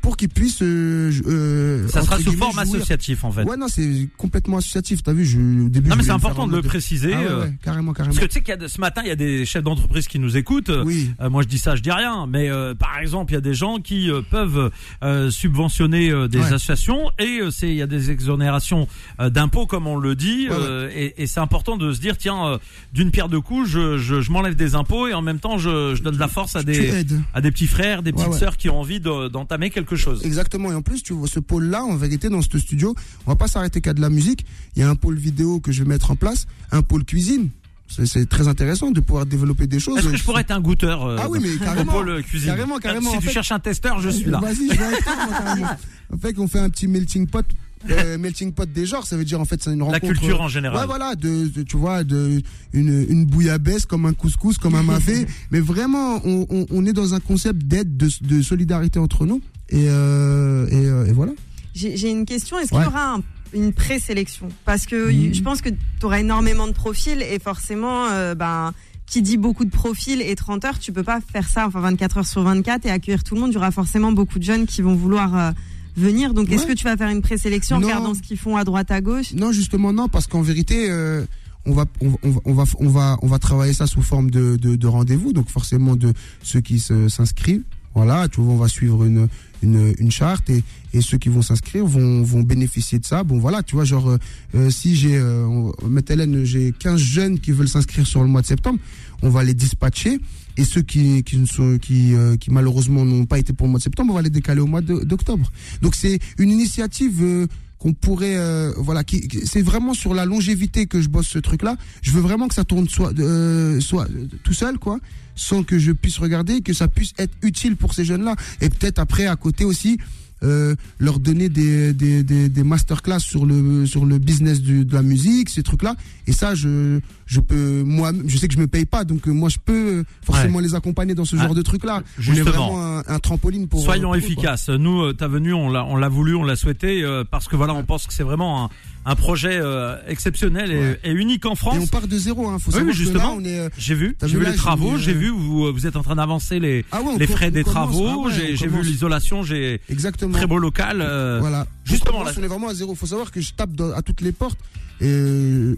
pour 0.00 0.16
qu'ils 0.16 0.28
puissent. 0.28 0.62
euh, 0.62 1.10
euh, 1.26 1.88
Ça 1.88 2.02
sera 2.02 2.18
sous 2.18 2.32
forme 2.32 2.58
associative 2.58 3.24
en 3.24 3.30
fait. 3.32 3.44
Ouais, 3.44 3.56
non, 3.56 3.68
c'est 3.68 4.08
complètement 4.16 4.58
associatif. 4.58 5.02
T'as 5.02 5.12
vu, 5.12 5.24
je, 5.24 5.38
au 5.38 5.68
début. 5.68 5.88
non 5.88 5.96
mais 5.96 6.02
c'est 6.02 6.10
important 6.10 6.46
de 6.46 6.56
le 6.56 6.62
préciser. 6.62 7.12
Ah 7.14 7.18
ouais, 7.20 7.26
euh, 7.28 7.40
ouais, 7.42 7.52
carrément, 7.62 7.92
carrément. 7.92 8.14
Parce 8.14 8.26
que 8.26 8.30
tu 8.30 8.34
sais 8.38 8.40
qu'il 8.42 8.50
y 8.50 8.52
a 8.52 8.56
de- 8.56 8.68
ce 8.68 8.80
matin, 8.80 9.02
il 9.04 9.08
y 9.08 9.12
a 9.12 9.16
des 9.16 9.44
chefs 9.46 9.62
d'entreprise 9.62 10.08
qui 10.08 10.18
nous 10.18 10.36
écoutent. 10.36 10.72
Oui. 10.84 11.10
Euh, 11.20 11.30
moi, 11.30 11.42
je 11.42 11.48
dis 11.48 11.58
ça, 11.58 11.76
je 11.76 11.82
dis 11.82 11.90
rien. 11.90 12.26
Mais 12.26 12.48
euh, 12.50 12.74
par 12.74 12.98
exemple, 12.98 13.32
il 13.32 13.34
y 13.34 13.38
a 13.38 13.42
des 13.42 13.54
gens 13.54 13.78
qui 13.78 14.10
peuvent 14.30 14.70
euh, 15.02 15.30
subventionner 15.30 16.08
des 16.28 16.38
Ouais. 16.38 16.44
associations 16.44 17.10
et 17.18 17.40
c'est 17.50 17.68
il 17.68 17.74
y 17.76 17.82
a 17.82 17.86
des 17.86 18.10
exonérations 18.10 18.86
d'impôts, 19.18 19.66
comme 19.66 19.86
on 19.86 19.96
le 19.96 20.14
dit. 20.14 20.46
Euh, 20.50 20.88
Et, 20.94 21.22
et 21.22 21.26
c'est 21.26 21.40
important 21.40 21.76
de 21.76 21.92
se 21.92 22.00
dire, 22.00 22.16
tiens, 22.16 22.46
euh, 22.46 22.58
d'une 22.92 23.10
pierre 23.10 23.28
deux 23.28 23.40
coups, 23.40 23.68
je, 23.68 23.98
je, 23.98 24.20
je 24.20 24.30
m'enlève 24.32 24.54
des 24.54 24.74
impôts 24.74 25.06
et 25.08 25.14
en 25.14 25.22
même 25.22 25.38
temps, 25.38 25.58
je, 25.58 25.94
je 25.94 26.02
donne 26.02 26.14
de 26.14 26.18
la 26.20 26.28
force 26.28 26.56
à 26.56 26.62
des 26.62 27.04
à 27.34 27.40
des 27.40 27.50
petits 27.50 27.66
frères, 27.66 28.02
des 28.02 28.12
petites 28.12 28.34
sœurs 28.34 28.56
qui 28.56 28.68
ont 28.70 28.80
envie 28.80 29.00
de- 29.00 29.28
d'entamer 29.28 29.70
quelque 29.70 29.96
chose. 29.98 30.22
Exactement. 30.24 30.70
Et 30.72 30.74
en 30.74 30.82
plus, 30.82 31.02
tu 31.02 31.12
vois, 31.12 31.28
ce 31.28 31.40
pôle-là, 31.40 31.84
en 31.84 31.96
vérité, 31.96 32.28
dans 32.28 32.42
ce 32.42 32.58
studio, 32.58 32.94
on 33.26 33.30
va 33.30 33.36
pas 33.36 33.48
s'arrêter 33.48 33.80
qu'à 33.80 33.92
de 33.94 34.00
la 34.00 34.10
musique. 34.10 34.46
Il 34.76 34.80
y 34.80 34.82
a 34.82 34.88
un 34.88 34.94
pôle 34.96 35.16
vidéo 35.16 35.60
que 35.60 35.72
je 35.72 35.82
vais 35.82 35.88
mettre 35.88 36.10
en 36.10 36.16
place, 36.16 36.46
un 36.72 36.82
pôle 36.82 37.04
cuisine. 37.04 37.50
C'est- 37.90 38.28
très 38.28 38.48
intéressant 38.48 38.90
de 38.90 39.00
pouvoir 39.00 39.24
développer 39.24 39.66
des 39.66 39.80
choses. 39.80 39.98
Est-ce 39.98 40.08
que 40.08 40.16
je 40.16 40.22
pourrais 40.24 40.42
être 40.42 40.50
un 40.50 40.60
goûteur 40.60 41.06
euh, 41.06 41.16
Ah 41.18 41.28
oui, 41.30 41.38
mais 41.42 41.56
carrément. 41.64 41.92
pôle 41.92 42.22
cuisine 42.22 42.48
Carrément, 42.50 42.78
carrément. 42.78 43.10
Si 43.12 43.16
En 43.16 43.20
tu 43.20 43.26
fait- 43.28 43.32
cherches 43.32 43.52
un 43.52 43.58
testeur, 43.60 43.98
je 44.00 44.10
suis 44.10 44.30
là. 44.30 44.40
Vas-y, 44.40 44.68
je 44.70 44.78
vais 44.78 44.98
carrément. 45.04 45.66
En 46.12 46.18
fait, 46.18 46.38
on 46.38 46.48
fait 46.48 46.58
un 46.58 46.68
petit 46.68 46.86
melting 46.86 47.26
pot. 47.26 47.46
euh, 47.88 48.18
melting 48.18 48.52
pot 48.52 48.70
des 48.70 48.84
genres, 48.84 49.06
ça 49.06 49.16
veut 49.16 49.24
dire 49.24 49.40
en 49.40 49.44
fait 49.46 49.62
c'est 49.62 49.72
une 49.72 49.78
La 49.78 49.84
rencontre. 49.86 50.06
culture 50.12 50.40
en 50.42 50.48
général. 50.48 50.80
Ouais, 50.80 50.86
voilà, 50.86 51.14
de, 51.14 51.46
de- 51.48 51.62
tu 51.62 51.76
vois, 51.78 52.02
de 52.04 52.42
une, 52.74 53.06
une 53.08 53.24
bouillabaisse 53.24 53.86
comme 53.86 54.04
un 54.04 54.12
couscous, 54.12 54.58
comme 54.58 54.74
un 54.74 54.82
mafé, 54.82 55.26
mais 55.50 55.60
vraiment, 55.60 56.20
on, 56.26 56.46
on, 56.50 56.66
on 56.70 56.84
est 56.86 56.92
dans 56.92 57.14
un 57.14 57.20
concept 57.20 57.62
d'aide, 57.62 57.96
de, 57.96 58.10
de 58.20 58.42
solidarité 58.42 58.98
entre 58.98 59.24
nous, 59.26 59.40
et, 59.70 59.86
euh, 59.88 60.66
et, 60.68 60.86
euh, 60.86 61.06
et 61.06 61.12
voilà. 61.12 61.32
J'ai 61.74 62.10
une 62.10 62.24
question. 62.26 62.58
Est-ce 62.58 62.70
qu'il 62.70 62.82
y 62.82 62.86
aura 62.86 63.14
un- 63.16 63.22
une 63.54 63.72
présélection? 63.72 64.48
Parce 64.64 64.84
que 64.86 65.10
Mhm. 65.12 65.34
je 65.34 65.42
pense 65.42 65.60
que 65.62 65.68
tu 65.68 65.76
auras 66.04 66.20
énormément 66.20 66.66
de 66.66 66.72
profils 66.72 67.22
et 67.22 67.38
forcément, 67.38 68.06
euh, 68.06 68.34
ben, 68.34 68.72
qui 69.06 69.22
dit 69.22 69.36
beaucoup 69.38 69.64
de 69.64 69.70
profils 69.70 70.20
et 70.20 70.34
30 70.34 70.64
heures, 70.64 70.78
tu 70.78 70.92
peux 70.92 71.02
pas 71.04 71.20
faire 71.20 71.48
ça 71.48 71.66
enfin 71.66 71.80
24 71.80 72.18
heures 72.18 72.26
sur 72.26 72.42
24 72.42 72.84
et 72.86 72.90
accueillir 72.90 73.22
tout 73.24 73.34
le 73.36 73.40
monde. 73.40 73.50
Il 73.52 73.54
y 73.54 73.56
aura 73.58 73.70
forcément 73.70 74.12
beaucoup 74.12 74.38
de 74.38 74.44
jeunes 74.44 74.66
qui 74.66 74.82
vont 74.82 74.94
vouloir 74.94 75.36
euh, 75.36 75.50
venir. 75.96 76.34
Donc, 76.34 76.50
est-ce 76.52 76.66
que 76.66 76.72
tu 76.72 76.84
vas 76.84 76.96
faire 76.96 77.08
une 77.08 77.22
présélection 77.22 77.76
en 77.76 77.80
regardant 77.80 78.14
ce 78.14 78.20
qu'ils 78.20 78.38
font 78.38 78.56
à 78.56 78.64
droite, 78.64 78.90
à 78.90 79.00
gauche? 79.00 79.32
Non, 79.32 79.50
justement 79.52 79.92
non, 79.92 80.08
parce 80.08 80.26
qu'en 80.26 80.42
vérité, 80.42 80.90
euh, 80.90 81.24
on 81.64 81.72
va, 81.72 81.86
on, 82.00 82.08
va- 82.10 82.18
on 82.44 82.52
va, 82.54 82.64
on 82.80 82.88
va, 82.88 83.16
on 83.22 83.38
travailler 83.38 83.72
ça 83.72 83.86
sous 83.86 84.02
forme 84.02 84.30
de, 84.30 84.56
de, 84.56 84.76
de 84.76 84.86
rendez-vous, 84.86 85.32
donc 85.32 85.48
forcément 85.48 85.96
de 85.96 86.12
ceux 86.42 86.60
qui 86.60 86.78
s'inscrivent. 86.80 87.62
Voilà, 87.94 88.28
tu 88.28 88.40
vois, 88.40 88.52
on 88.54 88.58
va 88.58 88.68
suivre 88.68 89.04
une, 89.04 89.28
une, 89.62 89.94
une 89.98 90.10
charte 90.10 90.48
et, 90.50 90.62
et 90.94 91.00
ceux 91.00 91.18
qui 91.18 91.28
vont 91.28 91.42
s'inscrire 91.42 91.86
vont, 91.86 92.22
vont 92.22 92.42
bénéficier 92.42 92.98
de 92.98 93.04
ça. 93.04 93.24
Bon, 93.24 93.38
voilà, 93.38 93.62
tu 93.62 93.74
vois, 93.74 93.84
genre, 93.84 94.10
euh, 94.10 94.18
euh, 94.54 94.70
si 94.70 94.94
j'ai, 94.94 95.16
euh, 95.16 95.70
Hélène, 96.08 96.44
j'ai 96.44 96.72
15 96.78 97.00
jeunes 97.00 97.38
qui 97.38 97.52
veulent 97.52 97.68
s'inscrire 97.68 98.06
sur 98.06 98.22
le 98.22 98.28
mois 98.28 98.42
de 98.42 98.46
septembre, 98.46 98.78
on 99.22 99.30
va 99.30 99.42
les 99.44 99.54
dispatcher. 99.54 100.18
Et 100.56 100.64
ceux 100.64 100.82
qui, 100.82 101.22
qui, 101.22 101.46
sont, 101.46 101.78
qui, 101.78 102.14
euh, 102.14 102.36
qui 102.36 102.50
malheureusement 102.50 103.04
n'ont 103.04 103.26
pas 103.26 103.38
été 103.38 103.52
pour 103.52 103.66
le 103.66 103.70
mois 103.70 103.78
de 103.78 103.84
septembre, 103.84 104.12
on 104.12 104.16
va 104.16 104.22
les 104.22 104.30
décaler 104.30 104.60
au 104.60 104.66
mois 104.66 104.80
d'octobre. 104.80 105.52
Donc 105.82 105.94
c'est 105.94 106.18
une 106.36 106.50
initiative 106.50 107.22
euh, 107.22 107.46
qu'on 107.78 107.92
pourrait, 107.92 108.36
euh, 108.36 108.72
voilà, 108.76 109.04
qui, 109.04 109.28
c'est 109.44 109.62
vraiment 109.62 109.94
sur 109.94 110.14
la 110.14 110.24
longévité 110.24 110.86
que 110.86 111.00
je 111.00 111.08
bosse 111.08 111.28
ce 111.28 111.38
truc-là. 111.38 111.76
Je 112.02 112.10
veux 112.10 112.20
vraiment 112.20 112.48
que 112.48 112.54
ça 112.54 112.64
tourne 112.64 112.88
soit, 112.88 113.16
euh, 113.18 113.80
soit 113.80 114.08
euh, 114.10 114.26
tout 114.42 114.52
seul, 114.52 114.78
quoi, 114.78 114.98
sans 115.36 115.62
que 115.62 115.78
je 115.78 115.92
puisse 115.92 116.18
regarder, 116.18 116.60
que 116.60 116.72
ça 116.72 116.88
puisse 116.88 117.12
être 117.18 117.34
utile 117.42 117.76
pour 117.76 117.94
ces 117.94 118.04
jeunes-là. 118.04 118.34
Et 118.60 118.68
peut-être 118.68 118.98
après, 118.98 119.26
à 119.26 119.36
côté 119.36 119.64
aussi, 119.64 119.98
euh, 120.42 120.74
leur 120.98 121.18
donner 121.18 121.48
des, 121.48 121.92
des, 121.92 122.22
des, 122.22 122.48
des 122.48 122.62
masterclass 122.64 123.20
sur 123.20 123.44
le 123.46 123.86
sur 123.86 124.04
le 124.04 124.18
business 124.18 124.60
du, 124.60 124.84
de 124.84 124.94
la 124.94 125.02
musique, 125.02 125.48
ces 125.50 125.62
trucs-là. 125.62 125.94
Et 126.26 126.32
ça, 126.32 126.54
je 126.54 127.00
je 127.26 127.40
peux 127.40 127.82
moi, 127.82 128.12
je 128.26 128.36
sais 128.38 128.48
que 128.48 128.54
je 128.54 128.58
me 128.60 128.66
paye 128.66 128.86
pas, 128.86 129.04
donc 129.04 129.26
euh, 129.28 129.32
moi 129.32 129.48
je 129.48 129.58
peux 129.64 129.72
euh, 129.98 130.04
forcément 130.22 130.60
les 130.60 130.74
accompagner 130.74 131.14
dans 131.14 131.24
ce 131.24 131.36
Ah, 131.36 131.42
genre 131.44 131.54
de 131.54 131.62
trucs-là. 131.62 132.02
On 132.18 132.20
est 132.20 132.22
justement. 132.22 132.50
vraiment 132.50 132.96
un, 132.98 133.02
un 133.06 133.18
trampoline 133.18 133.68
pour. 133.68 133.82
Soyons 133.82 134.08
pour 134.08 134.14
eux, 134.16 134.20
quoi. 134.20 134.26
efficaces. 134.26 134.68
Nous, 134.68 135.02
euh, 135.02 135.12
ta 135.12 135.28
venue, 135.28 135.52
on 135.54 135.68
l'a, 135.70 135.84
on 135.84 135.96
l'a 135.96 136.08
voulu, 136.08 136.34
on 136.34 136.44
l'a 136.44 136.56
souhaité, 136.56 137.02
euh, 137.02 137.24
parce 137.28 137.48
que 137.48 137.56
voilà, 137.56 137.74
on 137.74 137.84
pense 137.84 138.06
que 138.06 138.12
c'est 138.14 138.22
vraiment 138.22 138.64
un, 138.64 138.70
un 139.10 139.14
projet 139.16 139.58
euh, 139.58 139.96
exceptionnel 140.06 140.70
et, 140.70 140.78
Ouais. 140.78 141.00
et 141.02 141.12
unique 141.12 141.46
en 141.46 141.54
Et 141.54 141.56
France. 141.56 141.78
on 141.80 141.86
part 141.86 142.06
de 142.06 142.18
zéro, 142.18 142.46
hein. 142.48 142.58
Faut 142.58 142.70
Oui, 142.76 142.92
justement. 142.92 143.38
euh, 143.44 143.70
J'ai 143.78 143.94
vu, 143.94 144.14
j'ai 144.22 144.36
vu 144.38 144.44
les 144.44 144.54
travaux, 144.54 144.98
j'ai 144.98 145.12
euh, 145.12 145.14
vu 145.14 145.28
vous, 145.30 145.72
vous 145.72 145.86
êtes 145.86 145.96
en 145.96 146.02
train 146.02 146.16
d'avancer 146.16 146.60
les, 146.60 146.84
Ah 146.92 147.00
ouais, 147.00 147.16
les 147.18 147.26
frais 147.26 147.50
des 147.50 147.62
commence. 147.64 147.74
travaux. 147.74 148.08
Ah 148.08 148.16
ouais, 148.28 148.54
j'ai, 148.54 148.66
vu 148.66 148.82
l'isolation, 148.82 149.42
j'ai 149.42 149.80
Exactement. 149.88 150.34
très 150.34 150.46
beau 150.46 150.58
local. 150.58 151.00
euh, 151.00 151.38
Voilà. 151.40 151.66
justement, 151.84 152.18
on, 152.20 152.24
là- 152.24 152.32
on 152.38 152.42
est 152.42 152.46
vraiment 152.48 152.68
à 152.68 152.74
zéro. 152.74 152.94
Faut 152.94 153.06
savoir 153.06 153.30
que 153.30 153.40
je 153.40 153.52
tape 153.54 153.72
dans- 153.72 153.92
à 153.92 154.02
toutes 154.02 154.20
les 154.20 154.32
portes. 154.32 154.58
Et 155.00 155.74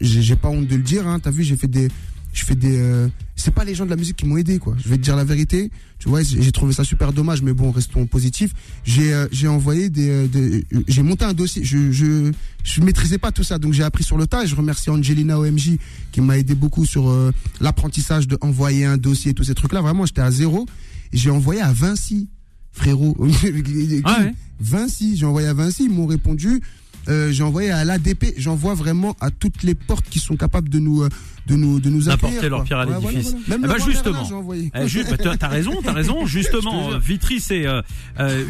j'ai 0.00 0.36
pas 0.36 0.48
honte 0.48 0.66
de 0.66 0.76
le 0.76 0.82
dire. 0.82 1.06
Hein. 1.06 1.20
T'as 1.20 1.30
vu, 1.30 1.42
j'ai 1.44 1.56
fait 1.56 1.68
des, 1.68 1.88
je 2.38 2.44
fais 2.44 2.54
des. 2.54 2.78
euh, 2.78 3.08
c'est 3.36 3.52
pas 3.54 3.64
les 3.64 3.74
gens 3.74 3.84
de 3.84 3.90
la 3.90 3.96
musique 3.96 4.16
qui 4.16 4.26
m'ont 4.26 4.36
aidé, 4.36 4.58
quoi. 4.58 4.76
Je 4.82 4.88
vais 4.88 4.96
te 4.96 5.02
dire 5.02 5.16
la 5.16 5.24
vérité. 5.24 5.70
Tu 5.98 6.08
vois, 6.08 6.22
j'ai 6.22 6.52
trouvé 6.52 6.72
ça 6.72 6.84
super 6.84 7.12
dommage, 7.12 7.42
mais 7.42 7.52
bon, 7.52 7.70
restons 7.72 8.06
positifs. 8.06 8.52
J'ai, 8.84 9.12
euh, 9.12 9.26
j'ai 9.32 9.48
envoyé 9.48 9.90
des, 9.90 10.08
euh, 10.08 10.26
des- 10.28 10.64
j'ai 10.86 11.02
monté 11.02 11.24
un 11.24 11.32
dossier. 11.34 11.64
Je, 11.64 11.90
je, 11.90 12.30
je 12.64 12.80
maîtrisais 12.80 13.18
pas 13.18 13.32
tout 13.32 13.42
ça, 13.42 13.58
donc 13.58 13.72
j'ai 13.72 13.82
appris 13.82 14.04
sur 14.04 14.16
le 14.16 14.26
tas. 14.26 14.44
Et 14.44 14.46
je 14.46 14.54
remercie 14.54 14.90
Angelina 14.90 15.38
OMJ 15.40 15.78
qui 16.12 16.20
m'a 16.20 16.38
aidé 16.38 16.54
beaucoup 16.54 16.84
sur 16.86 17.08
euh, 17.08 17.32
l'apprentissage 17.60 18.28
de 18.28 18.38
envoyer 18.40 18.84
un 18.84 18.96
dossier, 18.96 19.34
tous 19.34 19.44
ces 19.44 19.54
trucs-là. 19.54 19.80
Vraiment, 19.80 20.06
j'étais 20.06 20.20
à 20.20 20.30
zéro. 20.30 20.66
J'ai 21.12 21.30
envoyé 21.30 21.60
à 21.60 21.72
Vinci, 21.72 22.28
frérot. 22.72 23.16
Ah 24.04 24.18
ouais? 24.20 24.34
Vinci, 24.60 25.16
j'ai 25.16 25.26
envoyé 25.26 25.46
à 25.48 25.54
Vinci, 25.54 25.84
ils 25.84 25.90
m'ont 25.90 26.06
répondu. 26.06 26.60
Euh, 27.08 27.32
j'ai 27.32 27.42
envoyé 27.42 27.70
à 27.70 27.84
l'ADP, 27.84 28.34
j'envoie 28.36 28.74
vraiment 28.74 29.16
à 29.20 29.30
toutes 29.30 29.62
les 29.62 29.74
portes 29.74 30.06
qui 30.08 30.18
sont 30.18 30.36
capables 30.36 30.68
de 30.68 30.78
nous, 30.78 31.02
euh, 31.02 31.08
de 31.46 31.54
nous, 31.56 31.80
de 31.80 31.88
nous 31.88 32.02
D'apporter 32.04 32.36
accueillir, 32.36 32.50
leur 32.50 32.58
quoi. 32.60 32.64
pierre 32.66 32.78
à 32.80 32.86
Ouais, 32.86 32.92
l'édifice. 33.00 33.30
voilà, 33.30 33.44
voilà. 33.46 33.58
Même 33.58 33.70
Eh 33.74 33.78
ben, 33.78 33.90
justement. 33.90 34.12
Merlin, 34.12 34.28
j'ai 34.28 34.34
envoyé. 34.34 34.70
Eh, 34.74 34.88
ju- 34.88 35.04
bah, 35.08 35.16
t'as 35.16 35.36
t'as 35.38 35.48
raison, 35.48 35.72
t'as 35.82 35.92
raison. 35.92 36.26
Justement, 36.38 36.90
euh, 36.92 36.98
Vitry, 36.98 37.40
c'est 37.40 37.66
euh, 37.66 37.80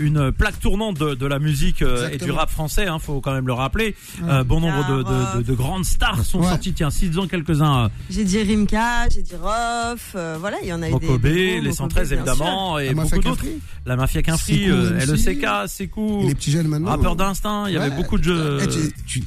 une 0.01 0.33
plaque 0.33 0.59
tournante 0.59 0.99
de, 0.99 1.15
de 1.15 1.27
la 1.27 1.39
musique 1.39 1.83
euh, 1.83 2.09
et 2.11 2.19
du 2.19 2.31
rap 2.33 2.51
français. 2.51 2.87
Hein, 2.89 2.99
faut 2.99 3.21
quand 3.21 3.33
même 3.33 3.47
le 3.47 3.53
rappeler. 3.53 3.95
Euh, 4.25 4.43
bon 4.43 4.61
nombre 4.61 4.85
de, 4.89 5.03
de, 5.05 5.39
de, 5.39 5.43
de 5.49 5.55
grandes 5.55 5.85
stars 5.85 6.25
sont 6.25 6.41
Ouais. 6.41 6.49
sorties. 6.49 6.73
Tiens, 6.73 6.91
cites-en 6.91 7.29
quelques-uns. 7.29 7.85
euh, 7.85 7.89
J'ai 8.11 8.25
dit 8.25 8.43
Rimka, 8.43 9.09
j'ai 9.15 9.23
dit 9.23 9.35
Rof, 9.41 10.13
euh, 10.17 10.37
voilà, 10.41 10.57
il 10.63 10.69
y 10.69 10.73
en 10.73 10.83
a 10.83 10.89
eu 10.89 10.93
des- 10.95 10.99
des. 10.99 11.07
Mokobé, 11.07 11.35
les 11.35 11.55
Mokobé, 11.57 11.73
113 11.73 12.09
bien 12.11 12.19
évidemment, 12.19 12.79
et 12.81 12.87
La 12.87 12.95
Mafia 12.95 13.17
beaucoup 13.17 13.29
d'autres. 13.29 13.45
La 13.87 13.95
Mafia 13.97 14.23
Quinfri, 14.23 14.67
LECK, 14.67 15.47
Sekou, 15.69 16.23
et 16.25 16.29
les 16.29 16.35
petits 16.35 16.51
jeunes 16.51 16.67
maintenant. 16.69 16.91
Rappeur 16.91 17.15
d'instinct. 17.17 17.67
Il 17.69 17.75
y 17.75 17.77
avait 17.77 17.91
ouais. 17.91 17.97
beaucoup 17.97 18.19
de 18.19 18.25
jeux. 18.25 18.48
Eh, 18.63 18.67
tu- 18.69 18.93
tu- 19.21 19.25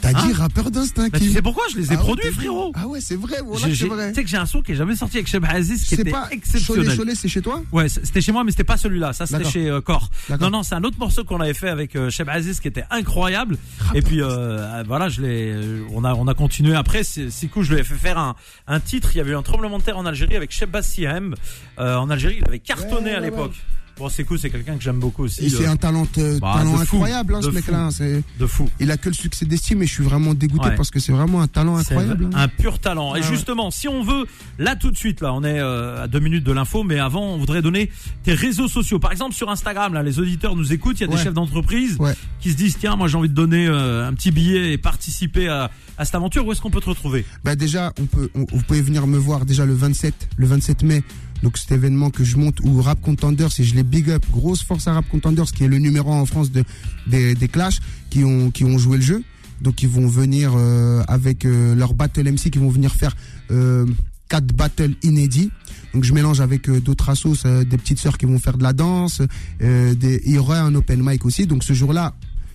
T'as 0.00 0.12
dit 0.14 0.30
Hein 0.32 0.34
rappeur 0.34 0.68
d'instinct 0.72 1.10
Bah, 1.12 1.20
tu 1.20 1.30
sais 1.30 1.40
pourquoi 1.42 1.62
je 1.72 1.76
les 1.78 1.92
ai 1.92 1.94
Ah 1.94 1.98
produits, 1.98 2.32
frérot 2.32 2.72
Ah 2.74 2.88
ouais, 2.88 3.00
c'est 3.00 3.14
vrai, 3.14 3.36
voilà, 3.46 3.68
c'est 3.72 3.86
vrai. 3.86 4.08
Tu 4.08 4.14
sais 4.16 4.24
que 4.24 4.28
j'ai 4.30 4.36
un 4.36 4.46
son 4.46 4.60
qui 4.60 4.72
est 4.72 4.74
jamais 4.74 4.96
sorti 4.96 5.18
avec 5.18 5.28
Cheb 5.28 5.44
Aziz 5.48 5.84
qui 5.84 5.94
était 5.94 6.10
pas 6.10 6.26
exceptionnel. 6.32 6.96
Cholet, 6.96 7.14
c'est 7.14 7.28
chez 7.28 7.40
toi 7.40 7.62
Ouais, 7.70 7.88
c'était 7.88 8.20
chez 8.20 8.32
moi, 8.32 8.42
mais 8.42 8.50
c'était 8.50 8.64
pas 8.64 8.76
celui-là. 8.76 9.12
Ça, 9.12 9.26
c'était 9.26 9.44
chez 9.48 9.70
euh, 9.70 9.80
Core. 9.80 10.10
D'accord. 10.28 10.50
Non, 10.50 10.58
non, 10.58 10.62
c'est 10.64 10.74
un 10.74 10.82
autre 10.82 10.98
morceau 10.98 11.22
qu'on 11.22 11.38
avait 11.38 11.54
fait 11.54 11.68
avec 11.68 11.94
euh, 11.94 12.10
Cheb 12.10 12.28
Aziz 12.30 12.58
qui 12.58 12.66
était 12.66 12.82
incroyable. 12.90 13.58
Et 13.94 14.02
puis 14.02 14.20
euh, 14.20 14.26
euh, 14.28 14.84
voilà, 14.88 15.08
je 15.08 15.22
l'ai. 15.22 15.52
euh, 15.52 15.84
On 15.92 16.02
a 16.02 16.14
on 16.14 16.26
a 16.26 16.34
continué 16.34 16.74
après. 16.74 17.04
C'est 17.04 17.30
cool. 17.46 17.62
Je 17.64 17.72
lui 17.72 17.80
ai 17.80 17.84
fait 17.84 17.94
faire 17.94 18.18
un 18.18 18.34
un 18.66 18.80
titre. 18.80 19.10
Il 19.14 19.18
y 19.18 19.20
avait 19.20 19.30
eu 19.30 19.36
un 19.36 19.42
tremblement 19.42 19.78
de 19.78 19.84
terre 19.84 19.98
en 19.98 20.04
Algérie 20.06 20.34
avec 20.34 20.50
Cheb 20.50 20.68
Bassiem. 20.72 21.36
Euh, 21.78 21.94
en 21.94 22.10
Algérie, 22.10 22.38
il 22.40 22.44
avait 22.48 22.58
cartonné 22.58 23.10
Ouais, 23.10 23.14
à 23.14 23.20
ouais, 23.20 23.26
l'époque. 23.30 23.54
Bon, 23.98 24.08
c'est 24.08 24.24
cool. 24.24 24.38
C'est 24.38 24.50
quelqu'un 24.50 24.76
que 24.76 24.82
j'aime 24.82 24.98
beaucoup 24.98 25.24
aussi. 25.24 25.44
Et 25.44 25.48
c'est 25.48 25.66
euh, 25.66 25.70
un 25.70 25.76
talent, 25.76 26.06
euh, 26.18 26.38
bah, 26.40 26.54
talent 26.58 26.78
incroyable, 26.80 27.34
hein, 27.34 27.40
ce 27.42 27.50
mec-là. 27.50 27.88
C'est, 27.92 28.22
de 28.38 28.46
fou. 28.46 28.68
il 28.80 28.90
a 28.90 28.96
que 28.96 29.08
le 29.08 29.14
succès 29.14 29.44
d'estime 29.44 29.82
et 29.82 29.86
je 29.86 29.92
suis 29.92 30.02
vraiment 30.04 30.34
dégoûté 30.34 30.68
Ouais. 30.68 30.74
parce 30.76 30.90
que 30.90 30.98
c'est 31.00 31.12
vraiment 31.12 31.40
un 31.42 31.46
talent 31.46 31.76
incroyable. 31.76 32.28
hein. 32.32 32.38
un 32.38 32.48
pur 32.48 32.78
talent. 32.78 33.14
Et 33.14 33.20
Ah 33.22 33.26
ouais. 33.28 33.28
justement, 33.34 33.70
si 33.70 33.88
on 33.88 34.02
veut, 34.02 34.26
là 34.58 34.76
tout 34.76 34.90
de 34.90 34.96
suite, 34.96 35.20
là, 35.20 35.32
on 35.34 35.44
est 35.44 35.60
euh, 35.60 36.04
à 36.04 36.08
deux 36.08 36.20
minutes 36.20 36.44
de 36.44 36.52
l'info, 36.52 36.82
mais 36.84 36.98
avant, 36.98 37.34
on 37.34 37.38
voudrait 37.38 37.62
donner 37.62 37.90
tes 38.22 38.34
réseaux 38.34 38.68
sociaux. 38.68 38.98
Par 38.98 39.12
exemple, 39.12 39.34
sur 39.34 39.50
Instagram, 39.50 39.92
là, 39.94 40.02
les 40.02 40.18
auditeurs 40.18 40.56
nous 40.56 40.72
écoutent. 40.72 40.98
Il 41.00 41.02
y 41.02 41.12
a 41.12 41.14
des 41.14 41.22
chefs 41.22 41.34
d'entreprise 41.34 41.96
Ouais. 41.98 42.14
qui 42.40 42.50
se 42.50 42.56
disent 42.56 42.78
tiens, 42.78 42.96
moi 42.96 43.08
j'ai 43.08 43.16
envie 43.16 43.28
de 43.28 43.34
donner 43.34 43.66
euh, 43.68 44.08
un 44.08 44.14
petit 44.14 44.30
billet 44.30 44.72
et 44.72 44.78
participer 44.78 45.48
à, 45.48 45.70
à 45.98 46.04
cette 46.04 46.14
aventure. 46.14 46.46
Où 46.46 46.52
est-ce 46.52 46.60
qu'on 46.60 46.70
peut 46.70 46.80
te 46.80 46.88
retrouver? 46.88 47.24
Bah 47.44 47.54
déjà, 47.56 47.92
on 48.00 48.06
peut, 48.06 48.30
on- 48.34 48.46
vous 48.50 48.62
pouvez 48.66 48.82
venir 48.82 49.06
me 49.06 49.18
voir 49.18 49.44
déjà 49.44 49.64
le 49.66 49.74
27, 49.74 50.28
le 50.36 50.46
27 50.46 50.82
mai. 50.82 51.02
Donc 51.42 51.58
cet 51.58 51.72
événement 51.72 52.10
que 52.10 52.24
je 52.24 52.36
monte 52.36 52.60
où 52.60 52.80
Rap 52.80 53.00
Contenders 53.00 53.50
et 53.58 53.64
je 53.64 53.74
les 53.74 53.82
big 53.82 54.10
up, 54.10 54.24
grosse 54.30 54.62
force 54.62 54.86
à 54.88 54.92
Rap 54.94 55.08
Contenders 55.08 55.50
qui 55.52 55.64
est 55.64 55.68
le 55.68 55.78
numéro 55.78 56.12
un 56.12 56.20
en 56.20 56.26
France 56.26 56.50
de 56.52 56.64
des, 57.06 57.34
des 57.34 57.48
Clash 57.48 57.80
qui 58.10 58.24
ont 58.24 58.50
qui 58.50 58.64
ont 58.64 58.78
joué 58.78 58.96
le 58.98 59.02
jeu. 59.02 59.22
Donc 59.60 59.82
ils 59.82 59.88
vont 59.88 60.06
venir 60.08 60.52
euh, 60.56 61.02
avec 61.08 61.44
euh, 61.44 61.74
leur 61.74 61.94
battle 61.94 62.30
MC 62.30 62.50
qui 62.50 62.58
vont 62.58 62.68
venir 62.70 62.92
faire 62.94 63.14
euh, 63.50 63.86
quatre 64.28 64.52
battles 64.54 64.94
inédits. 65.02 65.50
Donc 65.94 66.04
je 66.04 66.12
mélange 66.14 66.40
avec 66.40 66.68
euh, 66.68 66.80
d'autres 66.80 67.10
assos, 67.10 67.36
euh, 67.44 67.64
des 67.64 67.76
petites 67.76 67.98
sœurs 67.98 68.18
qui 68.18 68.26
vont 68.26 68.38
faire 68.38 68.56
de 68.58 68.62
la 68.62 68.72
danse. 68.72 69.20
euh, 69.62 69.94
des, 69.94 70.22
il 70.24 70.32
y 70.32 70.38
aura 70.38 70.60
un 70.60 70.74
open 70.74 71.00
mic 71.04 71.24
aussi. 71.26 71.46
Donc 71.46 71.64
ce 71.64 71.74
jour-là, 71.74 72.14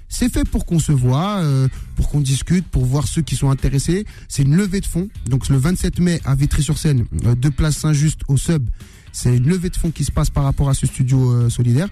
c'est 0.10 0.32
fait 0.32 0.48
pour 0.48 0.66
qu'on 0.66 0.80
se 0.80 0.92
voit, 0.92 1.38
euh, 1.40 1.68
pour 1.96 2.10
qu'on 2.10 2.22
discute, 2.22 2.66
pour 2.68 2.86
voir 2.86 3.08
ceux 3.08 3.22
qui 3.22 3.36
sont 3.36 3.50
intéressés. 3.50 4.06
C'est 4.28 4.44
une 4.44 4.56
levée 4.56 4.82
de 4.82 4.86
fonds. 4.86 5.10
Donc 5.28 5.50
le 5.50 5.58
27 5.58 6.00
mai 6.00 6.22
à 6.26 6.36
Vitry-sur-Seine, 6.36 7.06
euh, 7.26 7.36
deux 7.36 7.52
places 7.52 7.78
Saint-Just 7.78 8.22
au 8.28 8.38
sub. 8.38 8.68
C'est 9.12 9.36
une 9.36 9.48
levée 9.48 9.70
de 9.70 9.76
fonds 9.76 9.92
qui 9.92 10.04
se 10.04 10.12
passe 10.12 10.30
par 10.30 10.44
rapport 10.44 10.70
à 10.70 10.74
ce 10.74 10.86
studio 10.86 11.32
euh, 11.32 11.50
solidaire. 11.50 11.88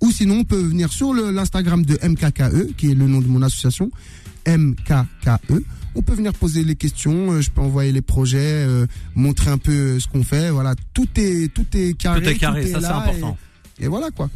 Ou 0.00 0.12
sinon, 0.12 0.40
on 0.40 0.44
peut 0.44 0.60
venir 0.60 0.92
sur 0.92 1.12
l'Instagram 1.12 1.84
de 1.84 1.98
MKKE, 2.06 2.76
qui 2.76 2.92
est 2.92 2.94
le 2.94 3.08
nom 3.08 3.20
de 3.20 3.26
mon 3.26 3.42
association, 3.42 3.90
MKKE. 4.46 5.64
On 5.94 6.02
peut 6.02 6.14
venir 6.14 6.32
poser 6.32 6.62
les 6.62 6.76
questions, 6.76 7.40
je 7.40 7.50
peux 7.50 7.60
envoyer 7.60 7.90
les 7.90 8.02
projets, 8.02 8.38
euh, 8.38 8.86
montrer 9.16 9.50
un 9.50 9.58
peu 9.58 9.98
ce 9.98 10.06
qu'on 10.06 10.22
fait. 10.22 10.50
Voilà, 10.50 10.76
tout 10.94 11.08
est 11.16 11.52
tout 11.52 11.66
est 11.74 11.94
carré. 11.94 12.22
Tout 12.22 12.28
est 12.28 12.34
carré, 12.36 12.66
ça 12.66 12.80
c'est 12.80 12.86
important. 12.86 13.36
Et, 13.80 13.86
et 13.86 13.88
voilà 13.88 14.10
quoi. 14.12 14.30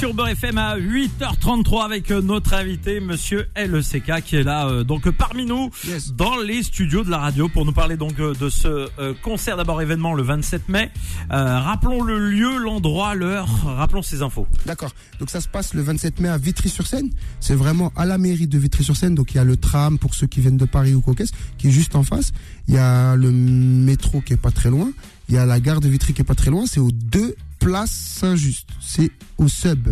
Sur 0.00 0.14
Beurre 0.14 0.28
FM 0.30 0.56
à 0.56 0.78
8h33 0.78 1.84
avec 1.84 2.10
euh, 2.10 2.22
notre 2.22 2.54
invité, 2.54 3.00
monsieur 3.00 3.48
LECK, 3.54 4.22
qui 4.24 4.36
est 4.36 4.42
là 4.42 4.66
euh, 4.66 4.82
donc 4.82 5.10
parmi 5.10 5.44
nous 5.44 5.68
Yes. 5.86 6.14
dans 6.14 6.38
les 6.38 6.62
studios 6.62 7.04
de 7.04 7.10
la 7.10 7.18
radio 7.18 7.50
pour 7.50 7.66
nous 7.66 7.72
parler 7.72 7.98
donc 7.98 8.18
euh, 8.18 8.32
de 8.32 8.48
ce 8.48 8.88
euh, 8.98 9.12
concert 9.22 9.58
d'abord 9.58 9.82
événement 9.82 10.14
le 10.14 10.22
27 10.22 10.70
mai. 10.70 10.90
Euh, 11.32 11.58
rappelons 11.60 12.00
le 12.02 12.30
lieu, 12.30 12.56
l'endroit, 12.56 13.14
l'heure, 13.14 13.46
rappelons 13.76 14.00
ces 14.00 14.22
infos. 14.22 14.46
D'accord. 14.64 14.92
Donc 15.18 15.28
ça 15.28 15.42
se 15.42 15.48
passe 15.48 15.74
le 15.74 15.82
27 15.82 16.18
mai 16.20 16.30
à 16.30 16.38
Vitry-sur-Seine. 16.38 17.10
C'est 17.40 17.54
vraiment 17.54 17.92
à 17.94 18.06
la 18.06 18.16
mairie 18.16 18.46
de 18.46 18.56
Vitry-sur-Seine. 18.58 19.14
Donc 19.14 19.34
il 19.34 19.36
y 19.36 19.40
a 19.40 19.44
le 19.44 19.58
tram 19.58 19.98
pour 19.98 20.14
ceux 20.14 20.26
qui 20.26 20.40
viennent 20.40 20.56
de 20.56 20.64
Paris 20.64 20.94
ou 20.94 21.02
Caucase 21.02 21.30
qui 21.58 21.68
est 21.68 21.72
juste 21.72 21.94
en 21.94 22.04
face. 22.04 22.32
Il 22.68 22.74
y 22.74 22.78
a 22.78 23.16
le 23.16 23.30
métro 23.30 24.22
qui 24.22 24.32
est 24.32 24.38
pas 24.38 24.50
très 24.50 24.70
loin. 24.70 24.90
Il 25.28 25.34
y 25.34 25.38
a 25.38 25.44
la 25.44 25.60
gare 25.60 25.80
de 25.80 25.88
Vitry 25.88 26.14
qui 26.14 26.22
est 26.22 26.24
pas 26.24 26.34
très 26.34 26.50
loin. 26.50 26.64
C'est 26.66 26.80
aux 26.80 26.90
deux 26.90 27.34
places 27.60 27.92
Saint-Just. 27.92 28.66
C'est 28.80 29.10
au 29.38 29.46
sub. 29.46 29.84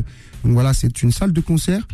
Donc 0.45 0.53
voilà, 0.53 0.75
c'est 0.75 1.03
une 1.03 1.13
salle 1.13 1.33
de 1.33 1.41
concert 1.41 1.87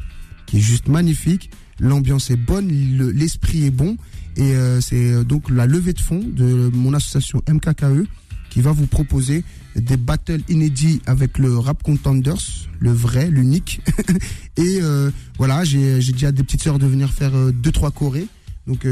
qui 0.46 0.56
est 0.56 0.60
juste 0.60 0.88
magnifique. 0.88 1.50
L'ambiance 1.80 2.30
est 2.30 2.36
bonne, 2.36 2.68
le- 2.96 3.10
l'esprit 3.10 3.64
est 3.66 3.70
bon. 3.70 3.96
Et 4.36 4.54
euh, 4.54 4.80
c'est 4.80 5.12
euh, 5.12 5.24
donc 5.24 5.50
la 5.50 5.66
levée 5.66 5.92
de 5.92 6.00
fonds 6.00 6.22
de 6.24 6.70
mon 6.72 6.92
association 6.94 7.42
MKKE 7.48 8.06
qui 8.50 8.60
va 8.60 8.72
vous 8.72 8.86
proposer 8.86 9.44
des 9.76 9.96
battles 9.96 10.40
inédits 10.48 11.00
avec 11.06 11.38
le 11.38 11.56
Rap 11.58 11.82
Contenders, 11.82 12.38
le 12.78 12.92
vrai, 12.92 13.28
l'unique. 13.30 13.80
Et 14.56 14.78
euh, 14.80 15.10
voilà, 15.38 15.64
j'ai 15.64 15.98
dit 16.00 16.26
à 16.26 16.32
des 16.32 16.42
petites 16.44 16.62
sœurs 16.62 16.78
de 16.78 16.86
venir 16.86 17.12
faire 17.12 17.32
deux 17.52 17.72
trois 17.72 17.90
chorés. 17.90 18.26
Donc 18.66 18.86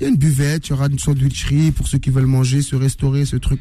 il 0.00 0.04
y 0.04 0.06
a 0.06 0.08
une 0.10 0.16
buvette, 0.16 0.68
il 0.68 0.70
y 0.70 0.72
aura 0.74 0.86
une 0.86 0.98
sandwicherie 0.98 1.70
pour 1.72 1.88
ceux 1.88 1.98
qui 1.98 2.10
veulent 2.10 2.26
manger, 2.26 2.62
se 2.62 2.76
restaurer, 2.76 3.24
ce 3.24 3.36
truc. 3.36 3.60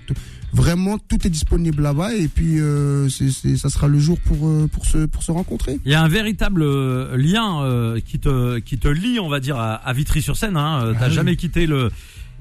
Vraiment, 0.53 0.97
tout 0.97 1.17
est 1.25 1.29
disponible 1.29 1.83
là-bas 1.83 2.13
et 2.15 2.27
puis 2.27 2.59
euh, 2.59 3.09
c'est 3.09 3.31
c'est- 3.31 3.57
ça 3.57 3.69
sera 3.69 3.87
le 3.87 3.99
jour 3.99 4.17
pour 4.19 4.47
euh, 4.47 4.67
pour 4.71 4.85
se 4.85 5.05
pour 5.05 5.23
se 5.23 5.31
rencontrer. 5.31 5.79
Il 5.85 5.91
y 5.91 5.95
a 5.95 6.01
un 6.01 6.07
véritable 6.07 6.61
euh, 6.63 7.17
lien 7.17 7.61
euh, 7.63 7.99
qui 7.99 8.19
te 8.19 8.59
qui 8.59 8.77
te 8.77 8.87
lie, 8.87 9.19
on 9.19 9.29
va 9.29 9.39
dire, 9.39 9.57
à, 9.57 9.75
à 9.75 9.93
Vitry-sur-Seine. 9.93 10.55
Hein. 10.57 10.93
T'as 10.97 11.05
Ah 11.05 11.07
oui. 11.09 11.13
jamais 11.15 11.35
quitté 11.35 11.65
le 11.67 11.89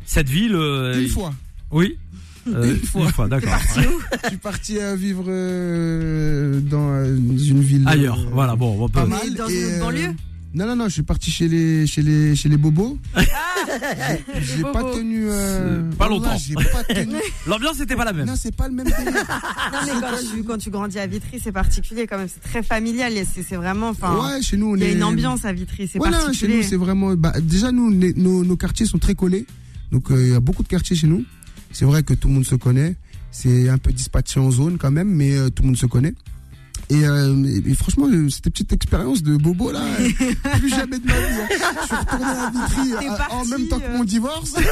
cette 0.04 0.28
ville. 0.28 0.54
euh, 0.54 1.00
Une 1.00 1.08
fois, 1.08 1.34
Oui. 1.72 1.96
Euh, 2.48 2.74
Une 2.74 3.06
fois. 3.10 3.26
d'accord. 3.26 3.58
je 4.22 4.28
suis 4.28 4.36
parti 4.36 4.78
à 4.78 4.94
vivre 4.94 5.24
euh, 5.26 6.60
dans 6.60 7.04
une 7.04 7.60
ville 7.60 7.82
Ailleurs. 7.86 8.20
euh, 8.20 8.30
Voilà. 8.32 8.54
Bon, 8.54 8.76
on 8.84 8.88
peut. 8.88 9.00
pas 9.00 9.06
mal. 9.06 9.34
dans 9.36 9.48
et, 9.48 9.72
une 9.74 9.78
banlieue 9.80 10.14
Non, 10.56 10.66
non, 10.66 10.74
non, 10.74 10.84
je 10.88 10.94
suis 10.94 11.02
parti 11.02 11.30
chez 11.30 11.48
les, 11.48 11.86
chez 11.86 12.00
les, 12.00 12.34
chez 12.34 12.48
les 12.48 12.56
bobos. 12.56 12.98
J'ai 14.40 14.56
Les 14.56 14.62
pas 14.62 14.82
tenu. 14.84 15.26
euh, 15.28 15.82
pas 15.98 16.08
longtemps. 16.08 16.36
J'ai 16.38 16.54
pas 16.54 16.82
tenu. 16.84 17.16
L'ambiance 17.46 17.78
n'était 17.78 17.94
pas 17.94 18.06
la 18.06 18.14
même. 18.14 18.26
non, 18.26 18.36
c'est 18.36 18.54
pas 18.56 18.66
le 18.66 18.74
même 18.74 18.86
délire. 18.86 19.12
Non, 19.72 19.78
mais 19.84 20.00
quand 20.00 20.16
tu, 20.36 20.42
quand 20.44 20.58
tu 20.58 20.70
grandis 20.70 20.98
à 20.98 21.06
Vitry, 21.06 21.38
c'est 21.42 21.52
particulier 21.52 22.06
quand 22.06 22.16
même. 22.16 22.28
C'est 22.32 22.40
très 22.48 22.62
familial. 22.62 23.12
et 23.16 23.26
C'est 23.26 23.42
c'est 23.42 23.56
vraiment. 23.56 23.90
Enfin, 23.90 24.16
ouais, 24.16 24.40
chez 24.40 24.56
nous, 24.56 24.68
on 24.72 24.76
il 24.76 24.82
y 24.82 24.86
a 24.86 24.88
est. 24.88 24.92
une 24.94 25.04
ambiance 25.04 25.44
à 25.44 25.52
Vitry. 25.52 25.88
C'est 25.92 25.98
Voilà, 25.98 26.20
chez 26.20 26.24
particulier. 26.26 26.56
nous, 26.56 26.62
c'est 26.62 26.76
vraiment. 26.76 27.14
Bah, 27.14 27.34
déjà, 27.40 27.70
nous, 27.70 27.90
les- 27.90 28.14
nos, 28.14 28.42
nos 28.44 28.56
quartiers 28.56 28.86
sont 28.86 28.98
très 28.98 29.14
collés. 29.14 29.46
Donc, 29.92 30.10
euh, 30.10 30.20
il 30.26 30.32
y 30.32 30.34
a 30.34 30.40
beaucoup 30.40 30.62
de 30.62 30.68
quartiers 30.68 30.96
chez 30.96 31.06
nous. 31.06 31.24
C'est 31.72 31.84
vrai 31.84 32.02
que 32.02 32.14
tout 32.14 32.28
le 32.28 32.34
monde 32.34 32.46
se 32.46 32.54
connaît. 32.54 32.96
C'est 33.30 33.68
un 33.68 33.76
peu 33.78 33.92
dispatché 33.92 34.40
en 34.40 34.50
zone 34.50 34.78
quand 34.78 34.90
même, 34.90 35.08
mais 35.10 35.36
euh, 35.36 35.50
tout 35.50 35.62
le 35.62 35.66
monde 35.68 35.76
se 35.76 35.84
connaît. 35.86 36.14
Et, 36.88 37.04
euh, 37.04 37.34
et- 37.44 37.70
et 37.70 37.74
franchement, 37.74 38.06
euh, 38.06 38.28
cette 38.30 38.44
petite 38.44 38.72
expérience 38.72 39.22
de 39.22 39.36
bobo 39.36 39.72
là, 39.72 39.80
euh, 39.80 40.08
plus 40.58 40.68
jamais 40.68 40.98
de 41.00 41.06
ma 41.06 41.14
vie. 41.14 41.40
hein. 41.40 41.48
Je 41.80 41.86
suis 41.86 41.96
retourné 41.96 42.24
à 42.24 42.50
Vitry 42.50 42.92
euh, 42.94 43.10
en 43.30 43.44
même 43.46 43.66
temps 43.68 43.78
que 43.80 43.84
euh. 43.84 43.98
mon 43.98 44.04
divorce. 44.04 44.54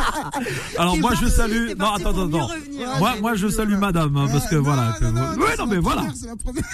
Alors 0.78 0.96
moi 0.98 1.12
je 1.20 1.26
salue. 1.28 1.70
Non 1.78 1.92
attends 1.94 2.10
attends 2.10 2.26
attends. 2.28 2.48
Moi 2.98 3.12
Ouais, 3.12 3.20
moi 3.20 3.34
je 3.34 3.48
salue 3.48 3.76
Madame 3.76 4.16
hein, 4.16 4.26
parce 4.30 4.46
que 4.48 4.56
voilà. 4.56 4.94
que 4.98 5.04
Oui 5.04 5.50
non 5.58 5.66
mais 5.66 5.78
voilà. 5.78 6.02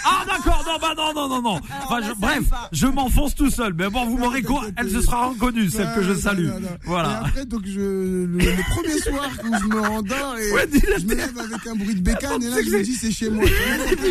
Ah 0.05 0.25
d'accord 0.27 0.65
non 0.67 0.79
bah 0.81 0.95
non 0.97 1.13
non 1.15 1.29
non 1.29 1.43
non. 1.43 1.61
Enfin, 1.85 2.01
je- 2.07 2.15
bref 2.21 2.43
je 2.73 2.87
m'enfonce 2.87 3.35
tout 3.35 3.51
seul. 3.51 3.75
Mais 3.75 3.89
bon 3.91 4.07
vous 4.07 4.19
m'aurez 4.19 4.43
t'inquiète, 4.43 4.75
Elle 4.77 4.91
se 4.91 5.01
sera 5.03 5.27
reconnue 5.29 5.69
celle 5.71 5.93
que 5.95 6.03
je 6.03 6.13
Non, 6.13 6.19
salue. 6.19 6.47
Et 6.49 6.53
Voilà. 6.85 7.19
après, 7.25 7.45
donc, 7.45 7.63
je, 7.67 7.81
le, 7.81 8.27
le 8.27 8.75
premier 8.75 8.99
soir 8.99 9.29
où 9.45 9.55
je 9.61 9.67
me 9.69 9.81
rendors 9.81 10.37
et 10.39 10.53
Ouais, 10.53 10.69
je 10.99 11.05
me 11.07 11.15
lève 11.15 11.39
avec 11.39 11.67
un 11.67 11.75
bruit 11.75 11.95
de 11.95 12.01
bécane 12.01 12.43
et 12.43 12.49
là, 12.49 12.57
je 12.65 12.71
me 12.71 12.83
dis, 12.83 12.95
c'est 12.95 13.11
chez 13.13 13.31
moi. 13.31 13.45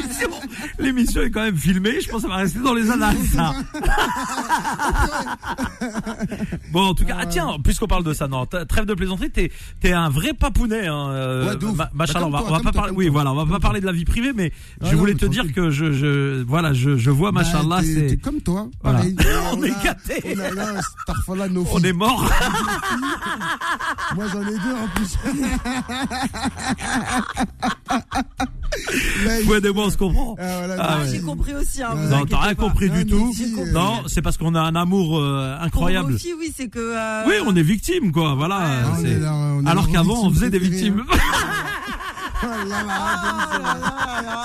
L'émission 0.80 1.22
est 1.22 1.32
quand 1.32 1.44
même 1.44 1.58
filmée. 1.58 2.00
Je 2.01 2.10
pense 2.10 2.22
que 2.24 2.27
ça 2.27 2.34
va 2.34 2.41
rester 2.41 2.60
dans 2.60 2.74
les 2.74 2.89
annales 2.89 3.18
ça. 3.34 3.53
Bon 6.72 6.82
en 6.88 6.94
tout 6.94 7.06
cas 7.06 7.18
ah 7.20 7.25
tiens 7.25 7.58
puisqu'on 7.63 7.88
parle 7.88 8.03
de 8.03 8.13
ça 8.13 8.27
non 8.27 8.46
trêve 8.46 8.86
de 8.86 8.94
plaisanterie 9.01 9.29
t'es 9.31 9.51
t'es 9.79 9.91
un 9.93 10.10
vrai 10.10 10.34
papounet 10.34 10.88
hein. 10.88 11.10
euh, 11.12 11.46
Ouais, 11.55 11.58
ma- 11.75 11.89
machallah, 11.93 12.27
Bah, 12.29 12.41
on 12.46 12.50
va 12.51 12.58
on 12.58 12.62
pas 12.62 12.72
parler 12.72 12.89
comme 12.89 12.98
oui 12.98 13.05
toi. 13.08 13.13
voilà 13.13 13.31
on 13.34 13.36
va 13.36 13.46
pas 13.46 13.60
parler 13.60 13.81
de 13.81 13.86
la 13.86 13.91
vie 13.91 14.05
privée 14.05 14.31
mais 14.36 14.51
Ah 14.79 14.86
je 14.88 14.93
non, 14.93 15.00
voulais 15.00 15.13
mais 15.13 15.20
te 15.20 15.25
dire 15.25 15.43
tranquille. 15.43 15.55
que 15.55 15.70
je 15.72 15.91
je 15.91 16.43
voilà 16.43 16.72
je 16.74 16.98
je 16.98 17.10
vois 17.12 17.31
machallah 17.31 17.77
Bah, 17.77 17.81
t'es- 17.81 18.10
c'est 18.10 18.17
comme 18.17 18.41
toi, 18.41 18.67
Voilà. 18.84 19.01
On 19.53 19.62
a- 19.63 19.65
est 19.67 19.84
gâtés. 19.84 20.36
On 20.36 20.39
a 20.39 20.51
là, 20.51 20.81
Starfala, 21.03 21.48
nos 21.50 21.62
on 21.62 21.77
filles. 21.77 21.88
est 21.88 21.93
mort 21.93 22.29
Moi, 24.15 24.25
j'en 24.31 24.41
ai 24.41 24.46
deux 24.46 24.75
en 24.75 24.88
plus. 24.96 25.17
Ouais 29.48 29.62
des 29.62 29.72
mots 29.72 29.84
on 29.86 29.90
se 29.90 29.98
comprend 29.98 30.36
Ah, 30.40 30.58
voilà, 30.60 30.76
Ah, 30.80 31.00
ouais. 31.00 31.10
J'ai 31.12 31.20
compris 31.22 31.54
aussi. 31.54 31.82
Hein, 31.84 31.90
Non, 31.96 32.02
vous 32.02 32.10
non 32.10 32.16
inquiétez 32.18 32.32
t'as 32.32 32.40
rien 32.42 32.56
pas. 32.56 32.64
compris 32.64 32.90
Non, 32.90 32.96
du 32.96 33.06
tout 33.06 33.34
filles, 33.34 33.56
euh, 33.60 33.72
non 33.72 34.04
c'est 34.08 34.22
parce 34.22 34.38
qu'on 34.38 34.56
a 34.56 34.62
un 34.62 34.76
amour 34.76 35.20
euh, 35.20 35.56
Pour 35.56 35.64
incroyable 35.66 36.12
vos 36.14 36.18
filles, 36.18 36.34
oui, 36.40 36.54
c'est 36.56 36.68
que. 36.70 36.80
euh, 36.80 37.24
oui 37.28 37.36
on 37.46 37.56
est 37.56 37.64
victime 37.64 38.12
quoi 38.12 38.36
voilà 38.36 38.58
Ah, 38.62 38.94
on 38.98 39.02
c'est- 39.02 39.10
est 39.12 39.20
là, 39.20 39.34
on 39.34 39.66
est 39.66 39.70
alors 39.70 39.90
qu'avant 39.92 40.26
on 40.26 40.32
faisait 40.34 40.50
des 40.50 40.60
victimes 40.60 41.04
c'est 42.42 42.48
vrai. 42.48 42.66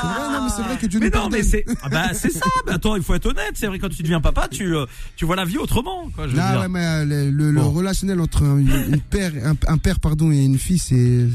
C'est 0.01 0.07
vrai, 0.07 0.29
non, 0.33 0.45
mais 0.45 0.51
c'est 0.55 0.63
vrai 0.63 0.77
que 0.77 0.87
Dieu 0.87 1.01
Mais 1.01 1.11
nous 1.11 1.19
non, 1.19 1.29
mais 1.31 1.43
c'est 1.43 1.65
ah 1.83 1.89
bah, 1.89 2.09
c'est 2.13 2.31
ça. 2.31 2.45
Mais 2.67 2.73
attends, 2.73 2.97
il 2.97 3.03
faut 3.03 3.15
être 3.15 3.27
honnête. 3.27 3.53
C'est 3.55 3.67
vrai 3.69 3.79
quand 3.79 3.89
tu 3.89 4.03
deviens 4.03 4.21
papa, 4.21 4.49
tu 4.49 4.75
tu 5.17 5.25
vois 5.25 5.37
la 5.37 5.45
vie 5.45 5.57
autrement. 5.59 6.11
Quoi, 6.15 6.27
je 6.29 6.33
veux 6.33 6.39
Non, 6.39 6.51
dire. 6.51 6.61
ouais, 6.61 6.69
mais 6.69 7.05
le, 7.05 7.31
le- 7.31 7.51
le 7.53 7.61
Bon. 7.61 7.71
relationnel 7.71 8.21
entre 8.21 8.43
un, 8.45 8.59
une 8.59 9.01
père, 9.01 9.33
un, 9.45 9.55
un 9.73 9.79
père 9.79 9.99
pardon 10.01 10.31
et 10.31 10.45
une 10.45 10.59
fille, 10.59 10.79
c'est 10.79 11.27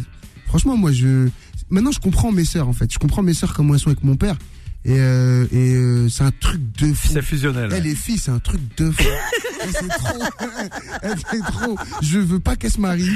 franchement 0.48 0.77
moi 0.77 0.91
je 0.91 1.30
maintenant 1.71 1.91
je 1.91 1.99
comprends 1.99 2.31
mes 2.31 2.45
sœurs 2.45 2.67
en 2.67 2.73
fait. 2.73 2.91
Je 2.93 2.99
comprends 2.99 3.23
mes 3.23 3.33
sœurs 3.33 3.53
comment 3.53 3.73
elles 3.73 3.79
sont 3.79 3.89
avec 3.89 4.03
mon 4.03 4.15
père 4.15 4.35
et, 4.83 4.99
euh, 4.99 5.45
et 5.51 5.73
euh, 5.75 6.09
c'est 6.09 6.23
un 6.23 6.31
truc 6.31 6.59
de 6.79 6.91
fou. 6.93 7.09
C'est 7.13 7.21
fusionnel. 7.21 7.69
Elle 7.73 7.83
les 7.83 7.93
filles, 7.95 8.17
c'est 8.17 8.31
un 8.31 8.39
truc 8.39 8.61
de 8.77 8.89
fou. 8.91 9.03
Et 9.63 9.71
c'est 9.73 9.87
trop. 9.89 10.23
C'est 11.31 11.39
trop. 11.43 11.77
Je 12.01 12.17
veux 12.17 12.39
pas 12.39 12.55
qu'elle 12.55 12.71
se 12.71 12.79
marie. 12.81 13.05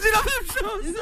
C'est 0.00 0.10
la 0.10 0.22
même 0.22 0.46
chose. 0.48 0.94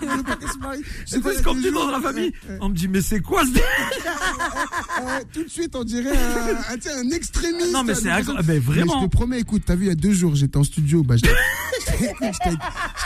Je 0.00 0.06
veux 0.16 0.22
pas 0.22 0.36
qu'elle 0.36 0.48
se 0.48 0.58
marie. 0.58 0.80
Je 0.84 0.88
sais 1.10 1.16
C'est 1.16 1.20
pas, 1.20 1.34
ce 1.34 1.42
qu'on 1.42 1.54
me 1.54 1.62
des 1.62 1.68
dit 1.70 1.74
dans 1.74 1.90
la 1.90 2.00
famille. 2.00 2.32
On 2.60 2.68
me 2.68 2.74
dit 2.74 2.86
mais 2.88 3.02
c'est 3.02 3.20
quoi 3.20 3.42
ce 3.44 3.50
euh, 3.58 5.20
tout 5.32 5.42
de 5.44 5.48
suite, 5.48 5.74
on 5.76 5.84
dirait 5.84 6.10
un, 6.16 6.72
un, 6.72 6.76
tu 6.76 6.82
sais, 6.88 6.92
un 6.92 7.10
extrémiste. 7.10 7.72
Non, 7.72 7.82
mais 7.84 7.94
c'est 7.94 8.10
incroyable. 8.10 8.46
personnes- 8.46 8.46
Mais 8.46 8.58
vraiment. 8.58 9.00
je 9.00 9.06
te 9.06 9.10
promets, 9.10 9.40
écoute, 9.40 9.62
t'as 9.66 9.74
vu, 9.74 9.84
il 9.86 9.88
y 9.88 9.92
a 9.92 9.94
deux 9.94 10.12
jours, 10.12 10.34
j'étais 10.34 10.56
en 10.56 10.64
studio. 10.64 11.02
Bah, 11.02 11.16
écoute, 12.04 12.16
j'étais 12.20 12.56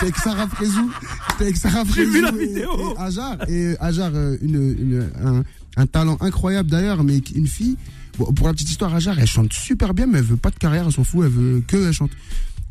avec, 0.00 0.16
Sarah 0.16 0.46
Frézou. 0.48 0.90
J'étais 1.30 1.44
avec 1.44 1.56
Sarah 1.56 1.84
J'ai 1.86 1.92
Frézou. 1.92 2.10
vu 2.12 2.20
la 2.22 2.30
vidéo. 2.32 2.94
Et 2.96 3.00
Ajar. 3.00 3.36
Et 3.48 3.76
Ajar, 3.80 4.10
euh, 4.14 4.36
une, 4.42 4.54
une, 4.78 5.10
un, 5.24 5.42
un 5.76 5.86
talent 5.86 6.16
incroyable 6.20 6.70
d'ailleurs, 6.70 7.02
mais 7.04 7.18
une 7.34 7.46
fille. 7.46 7.76
Bon, 8.18 8.32
pour 8.32 8.46
la 8.46 8.52
petite 8.52 8.70
histoire, 8.70 8.94
Ajar, 8.94 9.18
elle 9.18 9.26
chante 9.26 9.52
super 9.52 9.94
bien, 9.94 10.06
mais 10.06 10.18
elle 10.18 10.24
veut 10.24 10.36
pas 10.36 10.50
de 10.50 10.56
carrière, 10.56 10.84
elle 10.86 10.92
s'en 10.92 11.04
fout, 11.04 11.24
elle 11.24 11.30
veut 11.32 11.62
que 11.66 11.88
elle 11.88 11.92
chante. 11.92 12.10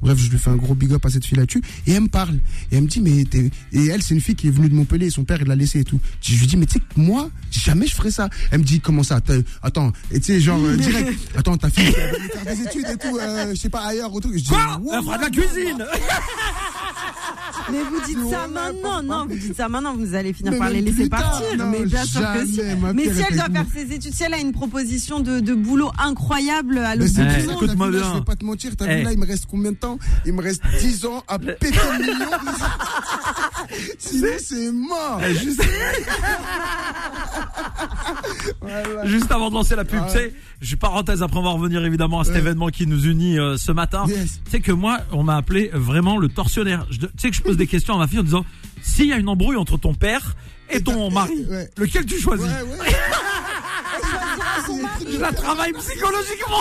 Bref, 0.01 0.17
je 0.17 0.29
lui 0.29 0.37
fais 0.37 0.49
un 0.49 0.55
gros 0.55 0.73
big 0.75 0.91
up 0.93 1.05
à 1.05 1.09
cette 1.09 1.25
fille 1.25 1.37
là-dessus. 1.37 1.61
Et 1.87 1.91
elle 1.93 2.01
me 2.03 2.07
parle. 2.07 2.35
Et 2.71 2.77
elle 2.77 2.83
me 2.83 2.87
dit, 2.87 3.01
mais 3.01 3.23
t'es... 3.25 3.51
Et 3.71 3.87
elle, 3.87 4.01
c'est 4.01 4.13
une 4.15 4.21
fille 4.21 4.35
qui 4.35 4.47
est 4.47 4.51
venue 4.51 4.69
de 4.69 4.73
Montpellier. 4.75 5.09
Son 5.09 5.23
père, 5.23 5.39
il 5.41 5.47
l'a 5.47 5.55
laissée 5.55 5.79
et 5.79 5.83
tout. 5.83 5.99
Je 6.21 6.35
lui 6.35 6.47
dis, 6.47 6.57
mais 6.57 6.65
tu 6.65 6.73
sais 6.79 6.85
moi, 6.95 7.29
jamais 7.51 7.87
je 7.87 7.95
ferais 7.95 8.11
ça. 8.11 8.29
Elle 8.51 8.59
me 8.59 8.63
dit, 8.63 8.79
comment 8.79 9.03
ça? 9.03 9.21
T'as- 9.21 9.35
Attends, 9.61 9.91
et 10.11 10.19
tu 10.19 10.25
sais, 10.27 10.39
genre, 10.39 10.59
euh, 10.63 10.75
direct. 10.75 11.19
Attends, 11.35 11.57
ta 11.57 11.69
fille, 11.69 11.93
elle 11.97 12.11
va 12.11 12.27
faire 12.43 12.55
des 12.55 12.61
études 12.63 12.87
et 12.91 12.97
tout, 12.97 13.17
euh, 13.17 13.51
je 13.51 13.59
sais 13.59 13.69
pas, 13.69 13.81
ailleurs, 13.85 14.13
ou 14.13 14.19
tout. 14.19 14.31
Je 14.33 14.39
dis, 14.39 14.47
Quoi? 14.47 14.77
wow, 14.81 14.91
Elle 14.97 15.03
fera 15.03 15.17
de 15.17 15.21
la 15.23 15.29
cuisine. 15.29 15.85
Mais 17.71 17.79
vous 17.83 18.01
dites 18.05 18.29
ça 18.29 18.47
maintenant, 18.47 19.03
non, 19.03 19.25
vous 19.27 19.35
dites 19.37 19.55
ça 19.55 19.69
maintenant, 19.69 19.95
vous 19.95 20.15
allez 20.15 20.33
finir 20.33 20.51
Mais 20.53 20.57
par 20.59 20.69
les 20.69 20.81
laisser 20.81 21.09
partir. 21.09 21.45
non, 21.57 21.67
mais 21.69 21.85
bien 21.85 22.03
sûr 22.05 22.21
que 22.33 22.45
si. 22.45 22.61
Mais 22.93 23.03
si 23.13 23.21
elle 23.29 23.35
doit 23.37 23.49
faire 23.49 23.65
ses 23.73 23.93
études, 23.93 24.13
si 24.13 24.23
elle 24.23 24.33
a 24.33 24.39
une 24.39 24.51
proposition 24.51 25.19
de, 25.19 25.39
de 25.39 25.53
boulot 25.53 25.91
incroyable 25.97 26.77
à 26.79 26.95
Mais 26.95 27.05
l'autre 27.05 27.11
c'est 27.15 27.23
bout 27.23 27.29
Eh, 27.63 27.67
du 27.67 27.75
monde. 27.75 27.91
là, 27.93 27.99
bien. 27.99 28.09
Je 28.13 28.17
vais 28.19 28.23
pas 28.25 28.35
te 28.35 28.45
mentir, 28.45 28.75
t'as 28.75 28.85
Eh. 28.91 28.97
vu 28.97 29.03
là, 29.03 29.11
il 29.13 29.19
me 29.19 29.25
reste 29.25 29.45
combien 29.49 29.71
de 29.71 29.77
temps? 29.77 29.97
Il 30.25 30.33
me 30.33 30.41
reste 30.41 30.61
10 30.79 31.05
ans 31.05 31.23
à 31.27 31.37
péter 31.39 31.69
le 31.71 31.99
million. 32.03 32.25
Sinon, 33.99 34.27
c'est 34.39 34.71
mort. 34.71 35.21
Eh, 35.25 35.33
juste, 35.35 35.61
Voilà. 38.61 39.05
juste 39.05 39.31
avant 39.31 39.49
de 39.49 39.55
lancer 39.55 39.75
la 39.75 39.85
pub, 39.85 39.99
Ah 40.03 40.07
tu 40.11 40.17
sais, 40.17 40.33
je 40.61 40.75
parenthèse 40.75 41.21
après 41.23 41.39
on 41.39 41.43
va 41.43 41.49
revenir 41.49 41.83
évidemment 41.85 42.19
à 42.19 42.23
cet 42.23 42.33
Ouais. 42.33 42.39
événement 42.39 42.67
qui 42.67 42.85
nous 42.87 43.05
unit 43.05 43.37
euh, 43.39 43.57
ce 43.57 43.71
matin. 43.71 44.05
Yes. 44.07 44.39
Tu 44.45 44.51
sais 44.51 44.59
que 44.61 44.71
moi, 44.71 44.99
on 45.11 45.23
m'a 45.23 45.35
appelé 45.37 45.69
vraiment 45.73 46.17
le 46.17 46.27
tortionnaire. 46.29 46.85
Tu 46.89 46.97
sais 47.17 47.29
que 47.29 47.35
je 47.35 47.40
pose 47.41 47.57
des 47.57 47.67
questions 47.67 47.95
à 47.95 47.97
ma 47.97 48.07
fille 48.07 48.19
en 48.19 48.23
disant 48.23 48.45
s'il 48.81 49.07
y 49.07 49.13
a 49.13 49.17
une 49.17 49.29
embrouille 49.29 49.57
entre 49.57 49.77
ton 49.77 49.93
père 49.93 50.35
et 50.69 50.81
ton 50.81 51.11
mari, 51.11 51.45
ouais. 51.49 51.69
lequel 51.77 52.05
tu 52.05 52.19
choisis 52.19 52.45
Ouais, 52.45 52.61
ouais. 52.61 52.95
Je 55.11 55.17
la 55.19 55.31
travaille 55.33 55.73
psychologiquement. 55.73 56.59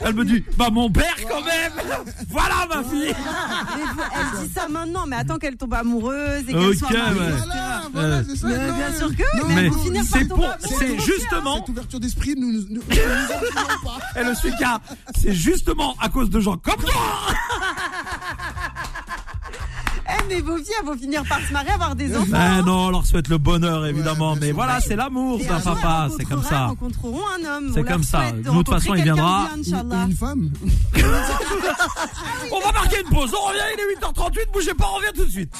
Elle 0.00 0.14
me 0.14 0.24
dit 0.24 0.44
bah 0.56 0.68
mon 0.70 0.90
père 0.90 1.14
quand 1.28 1.42
même. 1.44 1.72
Voilà 2.28 2.66
ma 2.68 2.84
fille. 2.84 3.14
Elle 3.14 4.46
dit 4.46 4.52
ça 4.52 4.68
maintenant, 4.68 5.06
mais 5.06 5.16
attends 5.16 5.38
qu'elle 5.38 5.56
tombe 5.56 5.74
amoureuse 5.74 6.42
et 6.48 6.52
qu'elle 6.52 6.56
Ok, 6.68 6.74
soit 6.76 6.90
mariée. 6.92 7.20
ouais. 7.20 7.32
Voilà, 7.44 7.82
voilà, 7.92 8.24
c'est 8.24 8.36
ça. 8.36 8.46
Mais 8.48 8.72
bien 8.72 8.92
sûr 8.96 9.16
que, 9.16 9.22
Non, 9.38 9.46
mais 9.48 9.70
c'est 10.04 10.28
pour, 10.28 10.38
amoureuse. 10.44 10.76
c'est 10.78 10.98
justement, 11.00 11.56
Cette 11.58 11.68
ouverture 11.70 12.00
d'esprit, 12.00 12.34
nous 12.36 12.52
nous, 12.52 12.60
nous, 12.68 12.74
nous 12.74 12.82
pas. 13.84 14.20
et 14.20 14.24
le 14.24 14.32
c'est 15.18 15.32
justement 15.32 15.94
à 16.00 16.08
cause 16.08 16.30
de 16.30 16.40
gens 16.40 16.56
comme 16.56 16.76
toi. 16.82 16.92
Mais 20.28 20.40
vos 20.40 20.56
filles, 20.56 20.72
elles 20.80 20.86
vont 20.86 20.96
finir 20.96 21.22
par 21.28 21.40
se 21.40 21.52
marier, 21.52 21.70
avoir 21.70 21.94
des 21.94 22.16
enfants. 22.16 22.26
Ben 22.30 22.62
non, 22.62 22.86
on 22.86 22.90
leur 22.90 23.06
souhaite 23.06 23.28
le 23.28 23.38
bonheur 23.38 23.86
évidemment, 23.86 24.36
mais 24.40 24.52
voilà, 24.52 24.80
c'est 24.80 24.96
l'amour 24.96 25.38
d'un 25.38 25.60
papa, 25.60 26.08
c'est 26.16 26.24
comme 26.24 26.42
ça. 26.42 26.66
rencontreront 26.66 27.22
un 27.38 27.44
homme. 27.56 27.70
C'est 27.74 27.84
comme 27.84 28.02
ça. 28.02 28.32
De 28.32 28.50
toute 28.50 28.68
façon, 28.68 28.94
il 28.94 29.02
viendra. 29.04 29.48
bien, 29.54 30.06
une 30.06 30.14
femme. 30.14 30.50
On 32.52 32.60
va 32.60 32.72
marquer 32.72 33.00
une 33.00 33.14
pause, 33.14 33.32
on 33.34 33.48
revient, 33.48 33.60
il 33.74 33.80
est 33.80 34.00
8h38, 34.00 34.52
bougez 34.52 34.74
pas, 34.74 34.86
on 34.92 34.96
revient 34.96 35.12
tout 35.14 35.24
de 35.24 35.30
suite. 35.30 35.54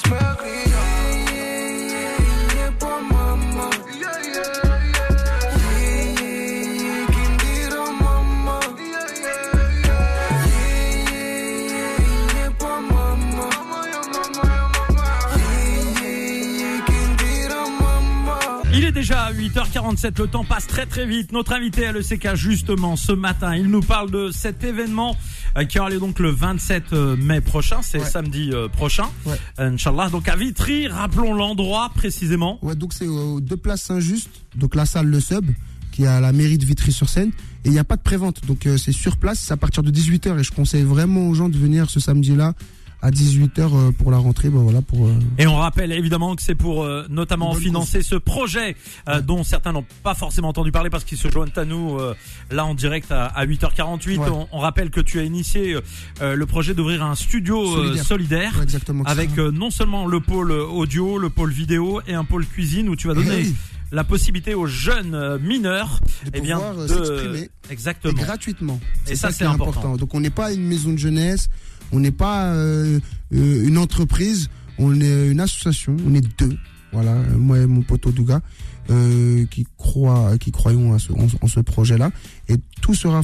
8h47, 19.47 20.19
le 20.19 20.27
temps 20.27 20.43
passe 20.43 20.67
très 20.67 20.85
très 20.85 21.05
vite. 21.05 21.31
Notre 21.31 21.53
invité 21.53 21.85
à 21.85 21.91
l'ECK 21.93 22.35
justement 22.35 22.95
ce 22.95 23.11
matin, 23.13 23.55
il 23.55 23.67
nous 23.67 23.79
parle 23.81 24.11
de 24.11 24.29
cet 24.31 24.63
événement 24.63 25.15
euh, 25.57 25.63
qui 25.63 25.79
aura 25.79 25.89
lieu 25.89 25.99
donc 25.99 26.19
le 26.19 26.29
27 26.31 26.91
euh, 26.93 27.15
mai 27.15 27.39
prochain, 27.41 27.81
c'est 27.81 27.99
Ouais. 27.99 28.05
samedi 28.05 28.49
euh, 28.51 28.67
prochain, 28.67 29.05
Ouais. 29.25 29.37
Inch'Allah. 29.57 30.09
Donc 30.09 30.27
à 30.27 30.35
Vitry, 30.35 30.87
rappelons 30.87 31.33
l'endroit 31.33 31.89
précisément. 31.95 32.59
Ouais, 32.61 32.75
donc 32.75 32.93
c'est 32.93 33.07
aux 33.07 33.39
deux 33.39 33.57
places 33.57 33.83
Saint-Just, 33.83 34.29
donc 34.55 34.75
la 34.75 34.85
salle 34.85 35.07
Le 35.07 35.19
Sub, 35.19 35.45
qui 35.91 36.03
est 36.03 36.07
à 36.07 36.19
la 36.19 36.33
mairie 36.33 36.57
de 36.57 36.65
Vitry-sur-Seine. 36.65 37.29
Et 37.63 37.69
il 37.69 37.71
n'y 37.71 37.79
a 37.79 37.83
pas 37.85 37.95
de 37.95 38.01
prévente, 38.01 38.45
donc 38.45 38.67
c'est 38.77 38.91
sur 38.91 39.17
place, 39.17 39.39
c'est 39.39 39.53
à 39.53 39.57
partir 39.57 39.81
de 39.83 39.91
18h. 39.91 40.39
Et 40.39 40.43
je 40.43 40.51
conseille 40.51 40.83
vraiment 40.83 41.27
aux 41.27 41.33
gens 41.33 41.49
de 41.49 41.57
venir 41.57 41.89
ce 41.89 41.99
samedi-là 41.99 42.53
à 43.01 43.11
18h 43.11 43.59
euh, 43.59 43.91
pour 43.91 44.09
la 44.11 44.17
rentrée. 44.17 44.49
Ben 44.49 44.59
voilà, 44.59 44.81
pour. 44.81 45.05
euh, 45.07 45.13
Et 45.37 45.45
on 45.47 45.55
rappelle 45.55 45.91
évidemment 45.91 46.35
que 46.35 46.41
c'est 46.41 46.55
pour 46.55 46.83
euh, 46.83 47.05
notamment 47.09 47.53
financer 47.53 48.01
ce 48.01 48.15
projet 48.15 48.75
euh, 49.07 49.15
Ouais. 49.17 49.21
dont 49.21 49.43
certains 49.43 49.71
n'ont 49.71 49.85
pas 50.03 50.15
forcément 50.15 50.49
entendu 50.49 50.71
parler 50.71 50.89
parce 50.89 51.03
qu'ils 51.03 51.17
se 51.17 51.29
joignent 51.29 51.51
à 51.55 51.65
nous 51.65 51.97
euh, 51.99 52.15
là 52.51 52.65
en 52.65 52.73
direct 52.73 53.11
à, 53.11 53.25
à 53.27 53.45
8h48. 53.45 54.17
Ouais. 54.17 54.29
On, 54.29 54.47
on 54.51 54.59
rappelle 54.59 54.89
que 54.89 54.99
tu 55.01 55.19
as 55.19 55.23
initié 55.23 55.77
euh, 56.21 56.35
le 56.35 56.45
projet 56.47 56.73
d'ouvrir 56.73 57.03
un 57.03 57.13
studio 57.15 57.65
Solidaire. 57.75 58.03
solidaire. 58.05 58.53
ouais, 58.57 58.63
exactement. 58.63 59.03
avec 59.03 59.37
euh, 59.37 59.51
non 59.51 59.69
seulement 59.69 60.07
le 60.07 60.19
pôle 60.19 60.51
audio, 60.51 61.17
le 61.19 61.29
pôle 61.29 61.51
vidéo 61.51 62.01
et 62.07 62.13
un 62.15 62.23
pôle 62.25 62.45
cuisine 62.45 62.89
où 62.89 62.95
tu 62.95 63.07
vas 63.07 63.13
Eh 63.17 63.23
donner 63.23 63.53
la 63.91 64.03
possibilité 64.03 64.53
aux 64.53 64.65
jeunes 64.65 65.37
mineurs 65.37 65.99
de 66.25 66.31
eh 66.33 66.41
bien 66.41 66.59
de 66.73 66.87
s'exprimer. 66.87 67.49
Et 67.69 67.71
exactement. 67.73 68.13
gratuitement. 68.21 68.79
Et 69.07 69.15
ça, 69.15 69.29
ça, 69.29 69.37
c'est 69.37 69.43
est 69.43 69.47
important. 69.47 69.69
important. 69.79 69.95
Donc 69.97 70.13
on 70.13 70.19
n'est 70.19 70.29
pas 70.29 70.51
une 70.51 70.63
maison 70.63 70.91
de 70.91 70.97
jeunesse, 70.97 71.47
on 71.91 71.99
n'est 71.99 72.11
pas 72.11 72.45
euh, 72.53 72.99
euh, 73.33 73.67
une 73.67 73.77
entreprise, 73.77 74.49
on 74.77 74.99
est 74.99 75.27
une 75.29 75.39
association, 75.39 75.95
on 76.07 76.13
est 76.13 76.25
deux. 76.39 76.57
Voilà, 76.93 77.15
moi 77.37 77.59
et 77.59 77.65
mon 77.65 77.81
poteau 77.81 78.11
Douga, 78.11 78.41
euh, 78.89 79.45
qui 79.51 79.67
croient, 79.77 80.37
qui 80.37 80.51
croyons 80.51 80.93
à 80.93 80.99
ce, 80.99 81.11
en, 81.11 81.47
ce 81.47 81.59
projet-là. 81.59 82.11
Et 82.47 82.55
tout 82.81 82.93
sera 82.93 83.21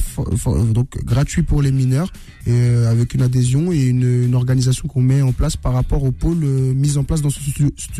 donc 0.72 1.02
gratuit 1.02 1.42
pour 1.42 1.62
les 1.62 1.72
mineurs, 1.72 2.12
euh, 2.46 2.90
avec 2.90 3.14
une 3.14 3.22
adhésion 3.22 3.72
et 3.72 3.86
une, 3.86 4.24
une 4.24 4.34
organisation 4.34 4.86
qu'on 4.86 5.00
met 5.00 5.22
en 5.22 5.32
place 5.32 5.56
par 5.56 5.72
rapport 5.72 6.04
au 6.04 6.12
pôle 6.12 6.44
euh, 6.44 6.74
mis 6.74 6.98
en 6.98 7.04
place 7.04 7.22
dans 7.22 7.30
ce, 7.30 7.40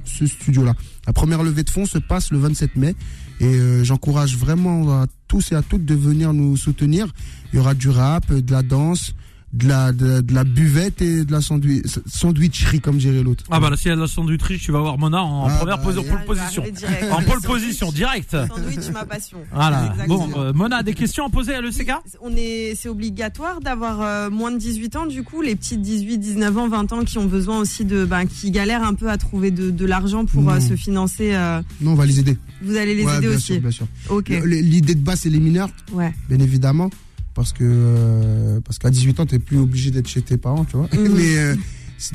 ce 0.04 0.26
studio-là. 0.26 0.74
La 1.06 1.14
première 1.14 1.42
levée 1.42 1.62
de 1.62 1.70
fonds 1.70 1.86
se 1.86 1.98
passe 1.98 2.30
le 2.30 2.38
27 2.38 2.76
mai. 2.76 2.94
Et 3.40 3.46
euh, 3.46 3.82
j'encourage 3.82 4.36
vraiment 4.36 4.92
à 4.92 5.06
tous 5.26 5.52
et 5.52 5.54
à 5.54 5.62
toutes 5.62 5.84
de 5.84 5.94
venir 5.94 6.32
nous 6.32 6.56
soutenir. 6.56 7.08
Il 7.52 7.56
y 7.56 7.58
aura 7.58 7.74
du 7.74 7.88
rap, 7.88 8.32
de 8.32 8.52
la 8.52 8.62
danse, 8.62 9.14
de 9.54 9.68
la, 9.68 9.92
de, 9.92 10.20
de 10.20 10.34
la 10.34 10.42
buvette 10.44 11.00
et 11.00 11.24
de 11.24 11.30
la 11.30 11.40
sandwich, 11.40 11.84
sandwicherie, 12.06 12.80
comme 12.80 12.96
dirait 12.98 13.22
l'autre. 13.22 13.44
Ah 13.50 13.60
bah 13.60 13.70
là, 13.70 13.76
si 13.76 13.88
elle 13.88 13.94
a 13.94 14.02
la 14.02 14.06
sandwicherie, 14.08 14.58
tu 14.58 14.72
vas 14.72 14.80
voir 14.80 14.98
Mona 14.98 15.22
en 15.22 15.46
Ah 15.46 15.56
première 15.58 15.78
bah, 15.78 15.90
et- 15.92 15.94
pole 15.94 16.24
position. 16.26 16.62
direct. 16.74 17.04
En 17.12 17.16
pole 17.16 17.24
Sandwich. 17.40 17.46
position, 17.46 17.92
direct. 17.92 18.30
Sandwich, 18.32 18.90
ma 18.92 19.04
passion. 19.04 19.38
Voilà. 19.52 19.86
Exactement. 19.92 20.28
Bon, 20.28 20.40
euh, 20.40 20.52
Mona 20.52 20.78
a 20.78 20.82
des 20.82 20.94
questions 20.94 21.24
à 21.26 21.30
poser 21.30 21.54
à 21.54 21.60
l'ECK 21.60 21.92
On 22.20 22.32
est, 22.36 22.74
c'est 22.76 22.88
obligatoire 22.88 23.60
d'avoir 23.60 24.02
euh, 24.02 24.28
moins 24.30 24.50
de 24.50 24.58
18 24.58 24.96
ans, 24.96 25.06
du 25.06 25.22
coup, 25.22 25.40
les 25.40 25.54
petites 25.54 25.80
18, 25.82 26.18
19 26.18 26.58
ans, 26.58 26.68
20 26.68 26.92
ans 26.92 27.04
qui 27.04 27.18
ont 27.18 27.26
besoin 27.26 27.58
aussi 27.58 27.84
de, 27.84 28.04
ben, 28.04 28.26
qui 28.26 28.50
galèrent 28.50 28.84
un 28.84 28.94
peu 28.94 29.08
à 29.08 29.16
trouver 29.18 29.50
de, 29.52 29.70
de 29.70 29.86
l'argent 29.86 30.24
pour 30.24 30.50
euh, 30.50 30.58
se 30.60 30.74
financer. 30.74 31.32
euh, 31.34 31.62
Non, 31.80 31.92
on 31.92 31.94
va 31.94 32.06
les 32.06 32.18
aider. 32.18 32.36
vous 32.62 32.76
allez 32.76 32.94
les 32.96 33.04
Ouais, 33.04 33.16
aider 33.18 33.28
bien 33.28 33.36
aussi. 33.36 33.52
sûr, 33.54 33.60
bien 33.60 33.70
sûr. 33.70 33.86
Ok. 34.08 34.30
L'idée 34.44 34.94
de 34.96 35.00
base, 35.00 35.20
c'est 35.20 35.30
les 35.30 35.38
mineurs, 35.40 35.70
Ouais. 35.92 36.12
bien 36.28 36.40
évidemment, 36.40 36.90
parce 37.34 37.52
que 37.52 37.64
euh, 37.64 38.60
parce 38.60 38.78
qu'à 38.78 38.90
18 38.90 39.20
ans, 39.20 39.26
t'es 39.26 39.38
plus 39.38 39.58
obligé 39.58 39.90
d'être 39.90 40.08
chez 40.08 40.22
tes 40.22 40.36
parents, 40.36 40.64
tu 40.64 40.76
vois. 40.76 40.88
Mhm. 40.92 41.12
Mais 41.16 41.36
euh, 41.36 41.56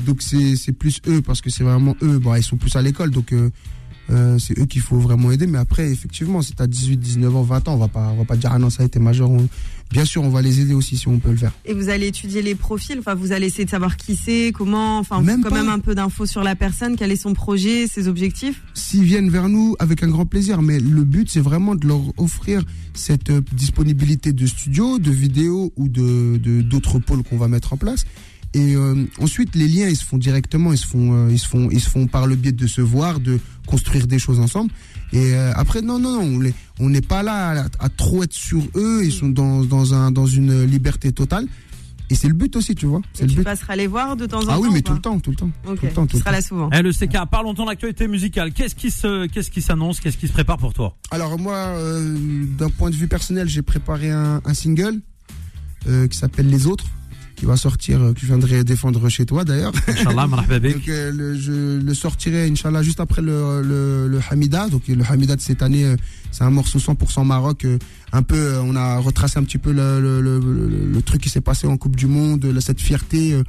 donc 0.06 0.22
c'est 0.22 0.56
c'est 0.56 0.72
plus 0.72 1.00
eux, 1.06 1.22
parce 1.22 1.40
que 1.40 1.50
c'est 1.50 1.64
vraiment 1.64 1.96
eux. 2.02 2.18
Bon, 2.18 2.34
ils 2.34 2.42
sont 2.42 2.56
plus 2.56 2.74
à 2.76 2.82
l'école, 2.82 3.10
donc 3.10 3.32
euh, 3.32 3.50
euh, 4.10 4.38
c'est 4.38 4.58
eux 4.58 4.66
qu'il 4.66 4.80
faut 4.82 4.98
vraiment 4.98 5.30
aider. 5.30 5.46
Mais 5.46 5.58
après, 5.58 5.90
effectivement, 5.90 6.42
si 6.42 6.52
t'as 6.54 6.66
18, 6.66 6.96
19 6.96 7.36
ans, 7.36 7.42
20 7.42 7.68
ans, 7.68 7.74
on 7.74 7.78
va 7.78 7.88
pas 7.88 8.10
on 8.14 8.18
va 8.18 8.24
pas 8.24 8.36
dire 8.36 8.50
ah 8.52 8.58
non 8.58 8.70
ça 8.70 8.82
a 8.82 8.86
été 8.86 8.98
majeur. 8.98 9.30
On- 9.30 9.48
Bien 9.92 10.04
sûr, 10.04 10.22
on 10.22 10.28
va 10.28 10.40
les 10.40 10.60
aider 10.60 10.72
aussi 10.72 10.96
si 10.96 11.08
on 11.08 11.18
peut 11.18 11.32
le 11.32 11.36
faire. 11.36 11.50
Et 11.64 11.74
vous 11.74 11.88
allez 11.88 12.06
étudier 12.06 12.42
les 12.42 12.54
profils. 12.54 12.96
Enfin, 13.00 13.16
vous 13.16 13.32
allez 13.32 13.48
essayer 13.48 13.64
de 13.64 13.70
savoir 13.70 13.96
qui 13.96 14.14
c'est, 14.14 14.52
comment. 14.56 14.98
Enfin, 15.00 15.20
Même 15.20 15.42
quand 15.42 15.48
pas. 15.50 15.56
même 15.64 15.68
un 15.68 15.80
peu 15.80 15.96
d'infos 15.96 16.26
sur 16.26 16.44
la 16.44 16.54
personne, 16.54 16.94
quel 16.96 17.10
est 17.10 17.16
son 17.16 17.32
projet, 17.34 17.88
ses 17.88 18.06
objectifs. 18.06 18.62
s'ils 18.72 19.02
viennent 19.02 19.30
vers 19.30 19.48
nous 19.48 19.74
avec 19.80 20.04
un 20.04 20.08
grand 20.08 20.26
plaisir. 20.26 20.62
Mais 20.62 20.78
le 20.78 21.02
but, 21.02 21.28
c'est 21.28 21.40
vraiment 21.40 21.74
de 21.74 21.88
leur 21.88 22.02
offrir 22.18 22.62
cette 22.94 23.30
euh, 23.30 23.40
disponibilité 23.52 24.32
de 24.32 24.46
studio, 24.46 25.00
de 25.00 25.10
vidéo 25.10 25.72
ou 25.76 25.88
de 25.88 26.36
de- 26.36 26.60
d'autres 26.62 27.00
pôles 27.00 27.24
qu'on 27.24 27.36
va 27.36 27.48
mettre 27.48 27.72
en 27.72 27.76
place. 27.76 28.04
Et 28.52 28.74
euh, 28.74 29.06
ensuite, 29.20 29.54
les 29.54 29.68
liens, 29.68 29.88
ils 29.88 29.96
se 29.96 30.04
font 30.04 30.18
directement, 30.18 30.72
ils 30.72 30.78
se 30.78 30.86
font, 30.86 31.12
euh, 31.14 31.30
ils 31.30 31.38
se 31.38 31.46
font, 31.46 31.68
ils 31.70 31.80
se 31.80 31.88
font 31.88 32.08
par 32.08 32.26
le 32.26 32.34
biais 32.34 32.50
de 32.52 32.66
se 32.66 32.80
voir, 32.80 33.20
de 33.20 33.38
construire 33.66 34.08
des 34.08 34.18
choses 34.18 34.40
ensemble. 34.40 34.72
Et 35.12 35.34
euh, 35.34 35.52
après, 35.54 35.82
non, 35.82 35.98
non, 36.00 36.24
non, 36.24 36.50
on 36.80 36.88
n'est 36.90 37.00
pas 37.00 37.22
là 37.22 37.62
à, 37.78 37.84
à 37.84 37.88
trop 37.88 38.24
être 38.24 38.32
sur 38.32 38.62
eux. 38.74 39.02
Ils 39.04 39.12
sont 39.12 39.28
dans 39.28 39.64
dans 39.64 39.94
un 39.94 40.10
dans 40.10 40.26
une 40.26 40.64
liberté 40.64 41.12
totale. 41.12 41.46
Et 42.12 42.16
c'est 42.16 42.26
le 42.26 42.34
but 42.34 42.56
aussi, 42.56 42.74
tu 42.74 42.86
vois. 42.86 43.00
C'est 43.12 43.22
le 43.22 43.28
tu 43.30 43.36
but. 43.36 43.44
passeras 43.44 43.76
les 43.76 43.86
voir 43.86 44.16
de 44.16 44.26
temps 44.26 44.40
en 44.40 44.46
temps. 44.46 44.52
Ah 44.54 44.58
oui, 44.58 44.68
ou 44.68 44.72
mais 44.72 44.82
tout 44.82 44.94
le 44.94 45.00
temps, 45.00 45.20
tout 45.20 45.30
le 45.30 45.36
temps. 45.36 45.50
Tout 45.64 45.70
le 45.80 45.92
temps, 45.92 46.06
tu 46.06 46.10
tout 46.10 46.16
le 46.16 46.20
seras 46.22 46.32
là 46.32 46.42
souvent. 46.42 46.68
Eh, 46.72 46.82
LECK, 46.82 47.16
parlons 47.30 47.54
de 47.54 47.64
l'actualité 47.64 48.08
musicale. 48.08 48.52
Qu'est-ce 48.52 48.74
qui 48.74 48.90
se, 48.90 49.28
qu'est-ce 49.28 49.52
qui 49.52 49.62
s'annonce, 49.62 50.00
qu'est-ce 50.00 50.16
qui 50.16 50.26
se 50.26 50.32
prépare 50.32 50.58
pour 50.58 50.74
toi? 50.74 50.96
Alors 51.12 51.38
moi, 51.38 51.54
euh, 51.54 52.16
d'un 52.58 52.68
point 52.68 52.90
de 52.90 52.96
vue 52.96 53.06
personnel, 53.06 53.48
j'ai 53.48 53.62
préparé 53.62 54.10
un, 54.10 54.40
un 54.44 54.54
single 54.54 54.98
euh, 55.86 56.08
qui 56.08 56.18
s'appelle 56.18 56.48
Les 56.50 56.66
Autres, 56.66 56.86
qui 57.40 57.46
va 57.46 57.56
sortir, 57.56 58.00
euh, 58.02 58.12
que 58.12 58.20
je 58.20 58.26
viendrai 58.26 58.62
défendre 58.64 59.08
chez 59.08 59.24
toi 59.24 59.44
d'ailleurs. 59.44 59.72
Inch'Allah. 59.88 60.26
Donc 60.50 60.88
euh, 60.88 61.10
le, 61.10 61.34
je 61.34 61.80
le 61.80 61.94
sortirai, 61.94 62.46
Inch'Allah, 62.46 62.82
juste 62.82 63.00
après 63.00 63.22
le, 63.22 63.62
le, 63.62 64.08
le 64.08 64.20
Hamida. 64.30 64.68
Donc 64.68 64.86
le 64.88 65.02
Hamida 65.08 65.36
de 65.36 65.40
cette 65.40 65.62
année, 65.62 65.86
euh, 65.86 65.96
c'est 66.30 66.44
un 66.44 66.50
morceau 66.50 66.78
100% 66.78 67.24
Maroc. 67.24 67.64
euh, 67.64 67.78
un 68.12 68.22
peu, 68.22 68.58
on 68.62 68.76
a 68.76 68.98
retracé 68.98 69.38
un 69.38 69.44
petit 69.44 69.56
peu 69.58 69.72
le, 69.72 70.00
le, 70.20 71.02
truc 71.02 71.22
qui 71.22 71.30
s'est 71.30 71.40
passé 71.40 71.66
en 71.66 71.76
Coupe 71.76 71.96
du 71.96 72.06
Monde, 72.06 72.52
cette 72.60 72.80
fierté. 72.80 73.40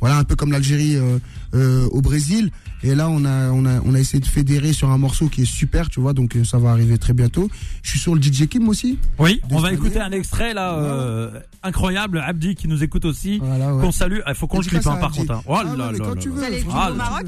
Voilà, 0.00 0.16
un 0.18 0.24
peu 0.24 0.36
comme 0.36 0.52
l'Algérie 0.52 0.96
euh, 0.96 1.18
euh, 1.54 1.86
au 1.90 2.00
Brésil. 2.00 2.50
Et 2.84 2.94
là, 2.94 3.08
on 3.08 3.24
a, 3.24 3.50
on 3.50 3.66
a, 3.66 3.80
on 3.84 3.94
a 3.94 3.98
essayé 3.98 4.20
de 4.20 4.26
fédérer 4.26 4.72
sur 4.72 4.88
un 4.90 4.98
morceau 4.98 5.28
qui 5.28 5.42
est 5.42 5.46
super, 5.46 5.88
tu 5.88 5.98
vois. 6.00 6.12
Donc 6.12 6.36
euh, 6.36 6.44
ça 6.44 6.58
va 6.58 6.70
arriver 6.70 6.96
très 6.98 7.12
bientôt. 7.12 7.50
Je 7.82 7.90
suis 7.90 7.98
sur 7.98 8.14
le 8.14 8.22
DJ 8.22 8.46
Kim 8.48 8.68
aussi. 8.68 8.98
Oui, 9.18 9.40
on 9.50 9.58
va 9.58 9.72
écouter 9.72 9.98
un 10.00 10.12
extrait 10.12 10.54
là, 10.54 10.74
euh, 10.78 11.30
incroyable. 11.64 12.22
Abdi 12.24 12.54
qui 12.54 12.68
nous 12.68 12.84
écoute 12.84 13.04
aussi. 13.04 13.38
Voilà, 13.42 13.74
ouais. 13.74 13.82
Qu'on 13.82 13.90
salue. 13.92 14.18
Il 14.28 14.34
faut 14.34 14.46
qu'on 14.46 14.58
le 14.58 14.62
Dédicace 14.64 14.84
clip 14.84 14.94
hein, 14.94 15.00
par 15.00 15.10
contre. 15.12 15.32
hein. 15.32 15.42
Oh 15.46 15.54
Ah 15.58 15.64
là 15.76 15.90
là 15.92 15.98
quand 15.98 16.16
tu 16.16 16.30
veux. 16.30 16.42
Ah, 16.72 16.90
au. 16.92 16.94
Maroc 16.94 17.26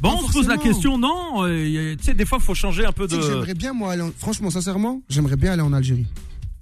Bon, 0.00 0.14
on 0.18 0.26
se 0.28 0.32
pose 0.32 0.48
la 0.48 0.56
question. 0.56 0.96
Non, 0.96 1.44
euh, 1.44 1.94
tu 1.98 2.04
sais, 2.04 2.14
des 2.14 2.24
fois, 2.24 2.38
faut 2.40 2.54
changer 2.54 2.86
un 2.86 2.92
peu 2.92 3.06
de. 3.06 3.20
J'aimerais 3.20 3.52
bien, 3.54 3.74
moi, 3.74 3.92
aller 3.92 4.00
en- 4.00 4.10
franchement, 4.16 4.48
sincèrement, 4.48 5.02
j'aimerais 5.10 5.36
bien 5.36 5.52
aller 5.52 5.60
en 5.62 5.74
Algérie. 5.74 6.06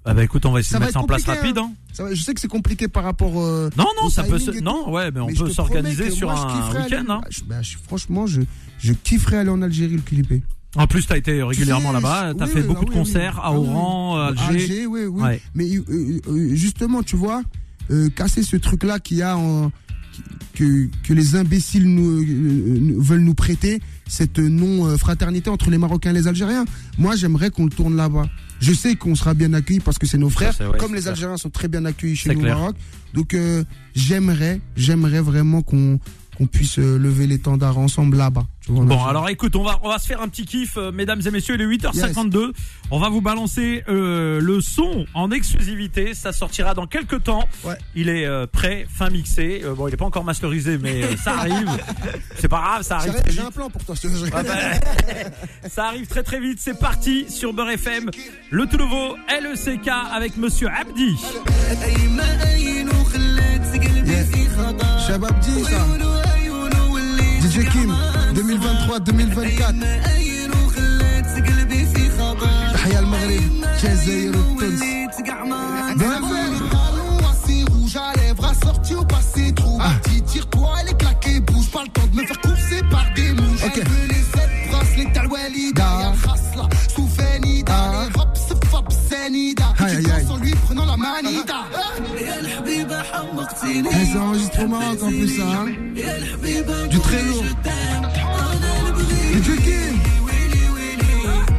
Ah 0.05 0.15
bah 0.15 0.25
écoute, 0.25 0.47
on 0.47 0.53
va 0.53 0.61
essayer 0.61 0.73
Ça 0.73 0.79
de 0.79 0.85
mettre 0.85 0.95
ça 0.95 1.01
en 1.01 1.07
place 1.07 1.25
rapide. 1.25 1.59
Hein. 1.59 1.73
Ça 1.93 2.05
va- 2.05 2.15
je 2.15 2.23
sais 2.23 2.33
que 2.33 2.41
c'est 2.41 2.49
compliqué 2.49 2.89
par 2.89 3.05
rapport. 3.05 3.41
euh, 3.43 3.69
Non, 3.77 3.85
non, 4.03 4.09
ça 4.09 4.23
peut 4.23 4.39
se. 4.39 4.51
Non, 4.63 4.91
ouais, 4.91 5.11
mais 5.11 5.21
on 5.21 5.27
Mais 5.27 5.35
peut 5.35 5.51
s'organiser 5.51 6.11
sur 6.11 6.31
moi, 6.31 6.41
un 6.51 6.83
week-end. 6.83 7.05
hein. 7.09 7.21
Ah, 7.25 7.29
bah, 7.47 7.57
franchement, 7.87 8.27
je, 8.27 8.41
je 8.79 8.93
kifferais 8.95 9.39
aller 9.39 9.51
en 9.51 9.61
Algérie 9.61 9.97
le 9.97 10.01
clipper. 10.03 10.43
En 10.77 10.87
plus, 10.87 11.07
t'as 11.07 11.17
été 11.17 11.43
régulièrement 11.43 11.93
là-bas. 11.93 12.33
T'as 12.39 12.47
oui, 12.47 12.53
fait 12.53 12.61
oui, 12.61 12.67
beaucoup 12.69 12.81
ah 12.83 12.85
de 12.87 12.91
oui, 12.91 12.97
concerts 12.97 13.39
à 13.39 13.47
Ah. 13.49 13.53
Oran, 13.53 14.17
à 14.19 14.27
Alger. 14.29 14.43
Alger, 14.49 14.87
oui, 14.87 15.01
oui. 15.07 15.23
Ouais. 15.23 15.41
Mais 15.55 15.67
euh, 15.77 16.21
euh, 16.29 16.55
justement, 16.55 17.03
tu 17.03 17.17
vois, 17.17 17.43
euh, 17.91 18.09
casser 18.11 18.43
ce 18.43 18.57
truc-là 18.57 19.01
qu'il 19.01 19.19
y 19.19 19.23
a 19.23 19.37
en, 19.37 19.71
que, 20.55 20.89
que 21.05 21.13
les 21.13 21.37
imbéciles 21.37 21.87
nous, 21.89 22.21
euh, 22.23 22.79
nous- 22.81 23.01
veulent 23.03 23.21
nous 23.21 23.35
prêter, 23.35 23.81
cette 24.07 24.39
non-fraternité 24.39 25.51
entre 25.51 25.71
les 25.71 25.79
Marocains 25.79 26.11
et 26.11 26.15
les 26.15 26.29
Algériens. 26.29 26.65
Moi, 26.99 27.17
j'aimerais 27.17 27.51
qu'on 27.51 27.65
le 27.65 27.71
tourne 27.71 27.97
là-bas. 27.97 28.27
Je 28.61 28.73
sais 28.73 28.97
qu'on 28.97 29.15
sera 29.15 29.35
bien 29.35 29.53
accueillis 29.55 29.81
parce 29.81 29.99
que 29.99 30.07
c'est 30.07 30.19
nos 30.19 30.31
frères, 30.31 30.55
comme 30.79 30.95
les. 30.95 31.09
Algériens 31.09 31.37
sont 31.37 31.51
très 31.51 31.69
bien 31.69 31.85
accueillis 31.85 32.17
chez 32.17 32.35
nous 32.35 32.41
clair. 32.41 32.57
au 32.57 32.61
Maroc. 32.61 32.77
Donc, 33.15 33.35
euh, 33.35 33.65
j'aimerais, 33.95 34.61
j'aimerais 34.77 35.21
vraiment 35.21 35.63
qu'on 35.63 35.99
qu'on 36.39 36.47
puisse 36.47 36.79
euh, 36.79 36.99
lever 36.99 37.27
l'étendard 37.27 37.79
ensemble 37.79 38.17
là-bas. 38.17 38.45
Bon, 38.69 39.03
alors 39.05 39.29
écoute, 39.31 39.57
on 39.57 39.65
va 39.65 39.81
on 39.83 39.89
va 39.89 39.99
se 39.99 40.07
faire 40.07 40.21
un 40.23 40.29
petit 40.29 40.45
kiff, 40.45 40.77
euh, 40.77 40.93
mesdames 40.93 41.21
et 41.27 41.31
messieurs. 41.31 41.55
Il 41.55 41.63
est 41.63 41.67
8h52. 41.67 42.53
On 42.91 42.99
va 43.01 43.09
vous 43.09 43.21
balancer 43.23 43.83
euh, 43.89 44.41
le 44.41 44.61
son 44.61 45.07
en 45.15 45.31
exclusivité. 45.31 46.15
Ça 46.15 46.33
sortira 46.33 46.75
dans 46.75 46.87
quelques 46.87 47.25
temps. 47.25 47.49
Ouais. 47.65 47.77
Il 47.95 48.09
est 48.09 48.27
euh, 48.27 48.47
prêt, 48.47 48.87
fin 48.89 49.09
mixé. 49.11 49.63
Bon, 49.77 49.89
il 49.89 49.95
est 49.95 49.97
pas 49.97 50.05
encore 50.05 50.25
masterisé, 50.25 50.79
mais 50.79 51.17
ça 51.17 51.39
arrive. 51.39 51.69
C'est 52.39 52.49
pas 52.49 52.61
grave, 52.61 52.83
ça 52.83 52.97
arrive. 52.99 53.15
très 53.15 53.33
j'ai 53.33 53.41
un 53.41 53.51
plan 53.51 53.71
pour 53.71 53.83
toi. 53.85 53.95
je 53.95 54.03
te- 54.03 54.31
Ah 54.35 54.43
bah, 54.43 54.53
ça 55.69 55.87
arrive 55.87 56.07
très 56.07 56.23
très 56.23 56.39
vite. 56.39 56.59
C'est 56.61 56.79
parti 56.79 57.27
sur 57.31 57.53
Beurre 57.55 57.71
FM. 57.71 58.11
Le 58.51 58.67
tout 58.67 58.77
nouveau 58.77 59.17
LECK 59.29 59.89
avec 60.13 60.37
Monsieur 60.37 60.69
Abdi. 60.69 61.17
DJ 67.48 67.56
Kim, 67.74 67.90
2023-2024. 68.36 69.86
تحيا 72.74 73.00
المغرب 73.00 73.44
جزائر 73.84 74.38
وتونس 74.38 74.82
Au 93.51 94.69
Maroc 94.69 95.03
en 95.03 95.09
plus. 95.09 95.41
Hein. 95.41 95.67
Du 96.91 96.99
très 97.01 97.23
lourd. 97.23 97.45
DJ 99.33 99.63
Kim. 99.63 99.99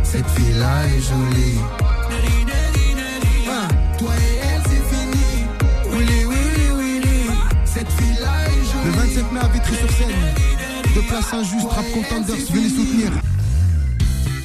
Cette 0.03 0.27
fille-là 0.27 0.85
est 0.85 1.01
jolie. 1.01 1.59
Ah. 3.49 3.67
Toi 3.97 4.09
et 4.15 4.37
elle, 4.43 4.61
c'est 4.63 4.95
fini. 4.95 5.45
Willy, 5.91 6.25
Willy, 6.25 6.67
Willy. 6.77 7.31
Cette 7.65 7.91
fille-là 7.91 8.45
est 8.45 8.85
Le 8.85 8.91
jolie. 8.91 9.07
27 9.07 9.31
mai 9.31 9.39
à 9.39 9.47
Vitry-sur-Seine. 9.47 10.95
De 10.95 11.01
place 11.01 11.33
injuste, 11.33 11.67
rap 11.69 11.85
contenders, 11.93 12.35
venez 12.51 12.63
les 12.63 12.69
soutenir. 12.69 13.11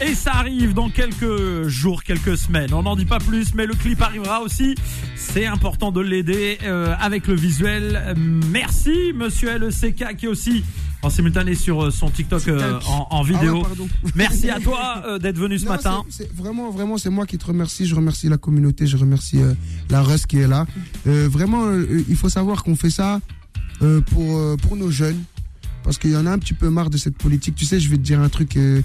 Et 0.00 0.14
ça 0.14 0.32
arrive 0.34 0.74
dans 0.74 0.90
quelques 0.90 1.66
jours, 1.68 2.02
quelques 2.02 2.36
semaines. 2.36 2.74
On 2.74 2.82
n'en 2.82 2.96
dit 2.96 3.04
pas 3.06 3.18
plus, 3.18 3.54
mais 3.54 3.66
le 3.66 3.74
clip 3.74 4.02
arrivera 4.02 4.40
aussi. 4.42 4.74
C'est 5.16 5.46
important 5.46 5.92
de 5.92 6.00
l'aider 6.00 6.58
euh, 6.64 6.94
avec 7.00 7.26
le 7.26 7.34
visuel. 7.34 8.14
Merci, 8.50 9.12
monsieur 9.14 9.56
LECK, 9.58 10.16
qui 10.16 10.26
est 10.26 10.28
aussi 10.28 10.64
en 11.02 11.10
simultané 11.10 11.54
sur 11.54 11.84
euh, 11.84 11.90
son 11.90 12.10
TikTok, 12.10 12.48
euh, 12.48 12.78
en, 12.86 13.06
en 13.10 13.22
vidéo. 13.22 13.52
Ah 13.54 13.54
ouais, 13.56 13.62
pardon. 13.62 13.88
Merci 14.14 14.50
à 14.50 14.58
toi 14.60 15.02
euh, 15.06 15.18
d'être 15.18 15.38
venu 15.38 15.58
ce 15.58 15.64
Non, 15.66 15.70
matin. 15.72 16.02
vraiment, 16.34 16.70
vraiment, 16.70 16.98
c'est 16.98 17.10
moi 17.10 17.24
qui 17.26 17.38
te 17.38 17.46
remercie. 17.46 17.86
Je 17.86 17.94
remercie 17.94 18.28
la 18.28 18.38
communauté, 18.38 18.86
je 18.86 18.96
remercie 18.96 19.38
la 19.90 20.02
Russ 20.02 20.26
qui 20.26 20.38
est 20.38 20.48
là. 20.48 20.66
Vraiment, 21.04 21.66
il 22.08 22.16
faut 22.16 22.28
savoir 22.28 22.62
qu'on 22.64 22.76
fait 22.76 22.90
ça 22.90 23.20
pour, 24.06 24.56
pour 24.58 24.76
nos 24.76 24.90
jeunes. 24.90 25.22
Parce 25.82 25.98
qu'il 25.98 26.12
y 26.12 26.16
en 26.16 26.24
a 26.24 26.30
un 26.30 26.38
petit 26.38 26.54
peu 26.54 26.70
marre 26.70 26.88
de 26.88 26.96
cette 26.96 27.18
politique. 27.18 27.56
Tu 27.56 27.66
sais, 27.66 27.78
je 27.78 27.90
vais 27.90 27.98
te 27.98 28.02
dire 28.02 28.18
un 28.18 28.30
truc. 28.30 28.56
euh, 28.56 28.80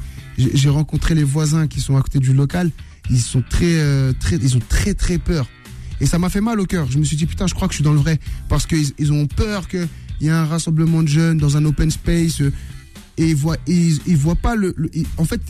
j'ai 0.54 0.69
rencontré 0.69 1.15
les 1.15 1.23
voisins 1.23 1.67
qui 1.67 1.82
sont 1.82 1.97
à 1.97 2.02
côté 2.02 2.19
du 2.19 2.34
local. 2.34 2.71
Ils 3.10 3.19
sont 3.19 3.43
très, 3.47 3.80
euh, 3.80 4.13
très, 4.19 4.38
ils 4.38 4.56
ont 4.56 4.62
très, 4.67 4.93
très 4.93 5.17
peur. 5.17 5.47
Et 6.02 6.06
ça 6.06 6.17
m'a 6.17 6.30
fait 6.30 6.41
mal 6.41 6.60
au 6.60 6.65
cœur. 6.65 6.89
Je 6.89 6.97
me 6.97 7.04
suis 7.04 7.17
dit, 7.17 7.25
putain, 7.25 7.47
je 7.47 7.54
crois 7.54 7.67
que 7.67 7.73
je 7.73 7.78
suis 7.78 7.84
dans 7.84 7.93
le 7.93 7.99
vrai. 7.99 8.19
Parce 8.47 8.65
qu'ils 8.65 8.91
ils 8.97 9.12
ont 9.12 9.28
peur 9.28 9.67
qu'il 9.67 9.88
y 10.21 10.28
ait 10.28 10.32
un 10.32 10.45
rassemblement 10.45 11.04
de 11.04 11.08
jeunes 11.08 11.38
dans 11.38 11.58
un 11.58 11.65
open 11.65 11.91
space. 11.91 12.41
euh, 12.41 12.52
et 13.17 13.28
ils 13.28 13.36
voient, 13.36 13.58
ils, 13.67 13.99
voient 14.15 14.36
pas 14.36 14.56
le. 14.56 14.73
en 15.17 15.25
fait, 15.25 15.41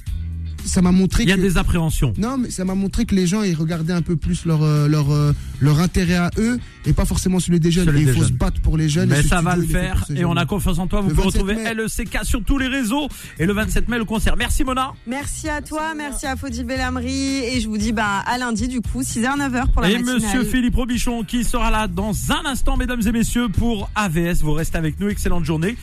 ça 0.66 0.82
m'a 0.82 0.92
montré 0.92 1.24
Il 1.24 1.30
y 1.30 1.32
a 1.32 1.36
que. 1.36 1.42
des 1.42 1.58
appréhensions. 1.58 2.14
Non, 2.18 2.38
mais 2.38 2.50
ça 2.52 2.66
m'a 2.66 2.76
montré 2.76 3.06
que 3.06 3.16
les 3.16 3.28
gens, 3.28 3.44
ils 3.44 3.56
regardaient 3.56 3.94
un 3.94 4.02
peu 4.02 4.16
plus 4.16 4.46
leur, 4.46 4.64
euh, 4.64 4.88
leur, 4.88 5.12
euh, 5.12 5.34
leur 5.62 5.80
intérêt 5.80 6.16
à 6.18 6.30
eux 6.38 6.60
et 6.86 6.94
pas 6.94 7.06
forcément 7.06 7.40
celui 7.40 7.60
des 7.60 7.72
jeunes. 7.72 7.86
Celui 7.86 8.02
Et 8.02 8.06
des 8.06 8.12
il 8.12 8.14
faut 8.16 8.22
jeunes. 8.22 8.30
se 8.30 8.34
battre 8.38 8.62
pour 8.62 8.78
les 8.78 8.90
jeunes. 8.90 9.12
et 9.12 9.16
Mais 9.18 9.24
ça 9.24 9.42
va 9.42 9.56
le 9.56 9.64
faire 9.66 10.06
et 10.16 10.26
on 10.26 10.36
a 10.38 10.46
confiance 10.46 10.80
en 10.80 10.88
toi. 10.88 11.02
Vous 11.02 11.10
Le 11.10 11.16
pouvez 11.16 11.26
27 11.28 11.42
retrouver 11.42 11.64
mai. 11.64 11.74
LECK 11.76 12.20
sur 12.24 12.44
tous 12.44 12.58
les 12.58 12.68
réseaux 12.68 13.08
et 13.40 13.46
le 13.46 13.54
27 13.54 13.88
mai 13.90 13.98
le 13.98 14.06
concert. 14.06 14.36
Merci 14.38 14.64
Mona. 14.64 14.92
Merci 15.08 15.50
à 15.50 15.62
toi, 15.62 15.94
merci 15.96 16.26
à 16.26 16.36
Faudil 16.36 16.66
Bellamri 16.66 17.40
et 17.46 17.60
je 17.62 17.68
vous 17.68 17.78
dis 17.78 17.92
bah 17.92 18.24
à 18.26 18.38
lundi 18.38 18.68
du 18.68 18.82
coup 18.82 19.02
6h 19.02 19.38
9h 19.38 19.72
pour 19.72 19.82
la 19.82 19.90
Et 19.90 19.94
matinale. 19.94 20.16
monsieur 20.22 20.44
Philippe 20.44 20.76
Robichon 20.76 21.24
qui 21.24 21.44
sera 21.44 21.70
là 21.72 21.88
dans 21.88 22.12
un 22.32 22.46
instant 22.50 22.78
mesdames 22.78 23.02
et 23.06 23.12
messieurs 23.12 23.50
pour 23.50 23.90
AVS. 23.96 24.42
Vous 24.42 24.54
restez 24.54 24.78
avec 24.78 25.00
nous. 25.00 25.10
Excellente 25.10 25.46
journée. 25.46 25.76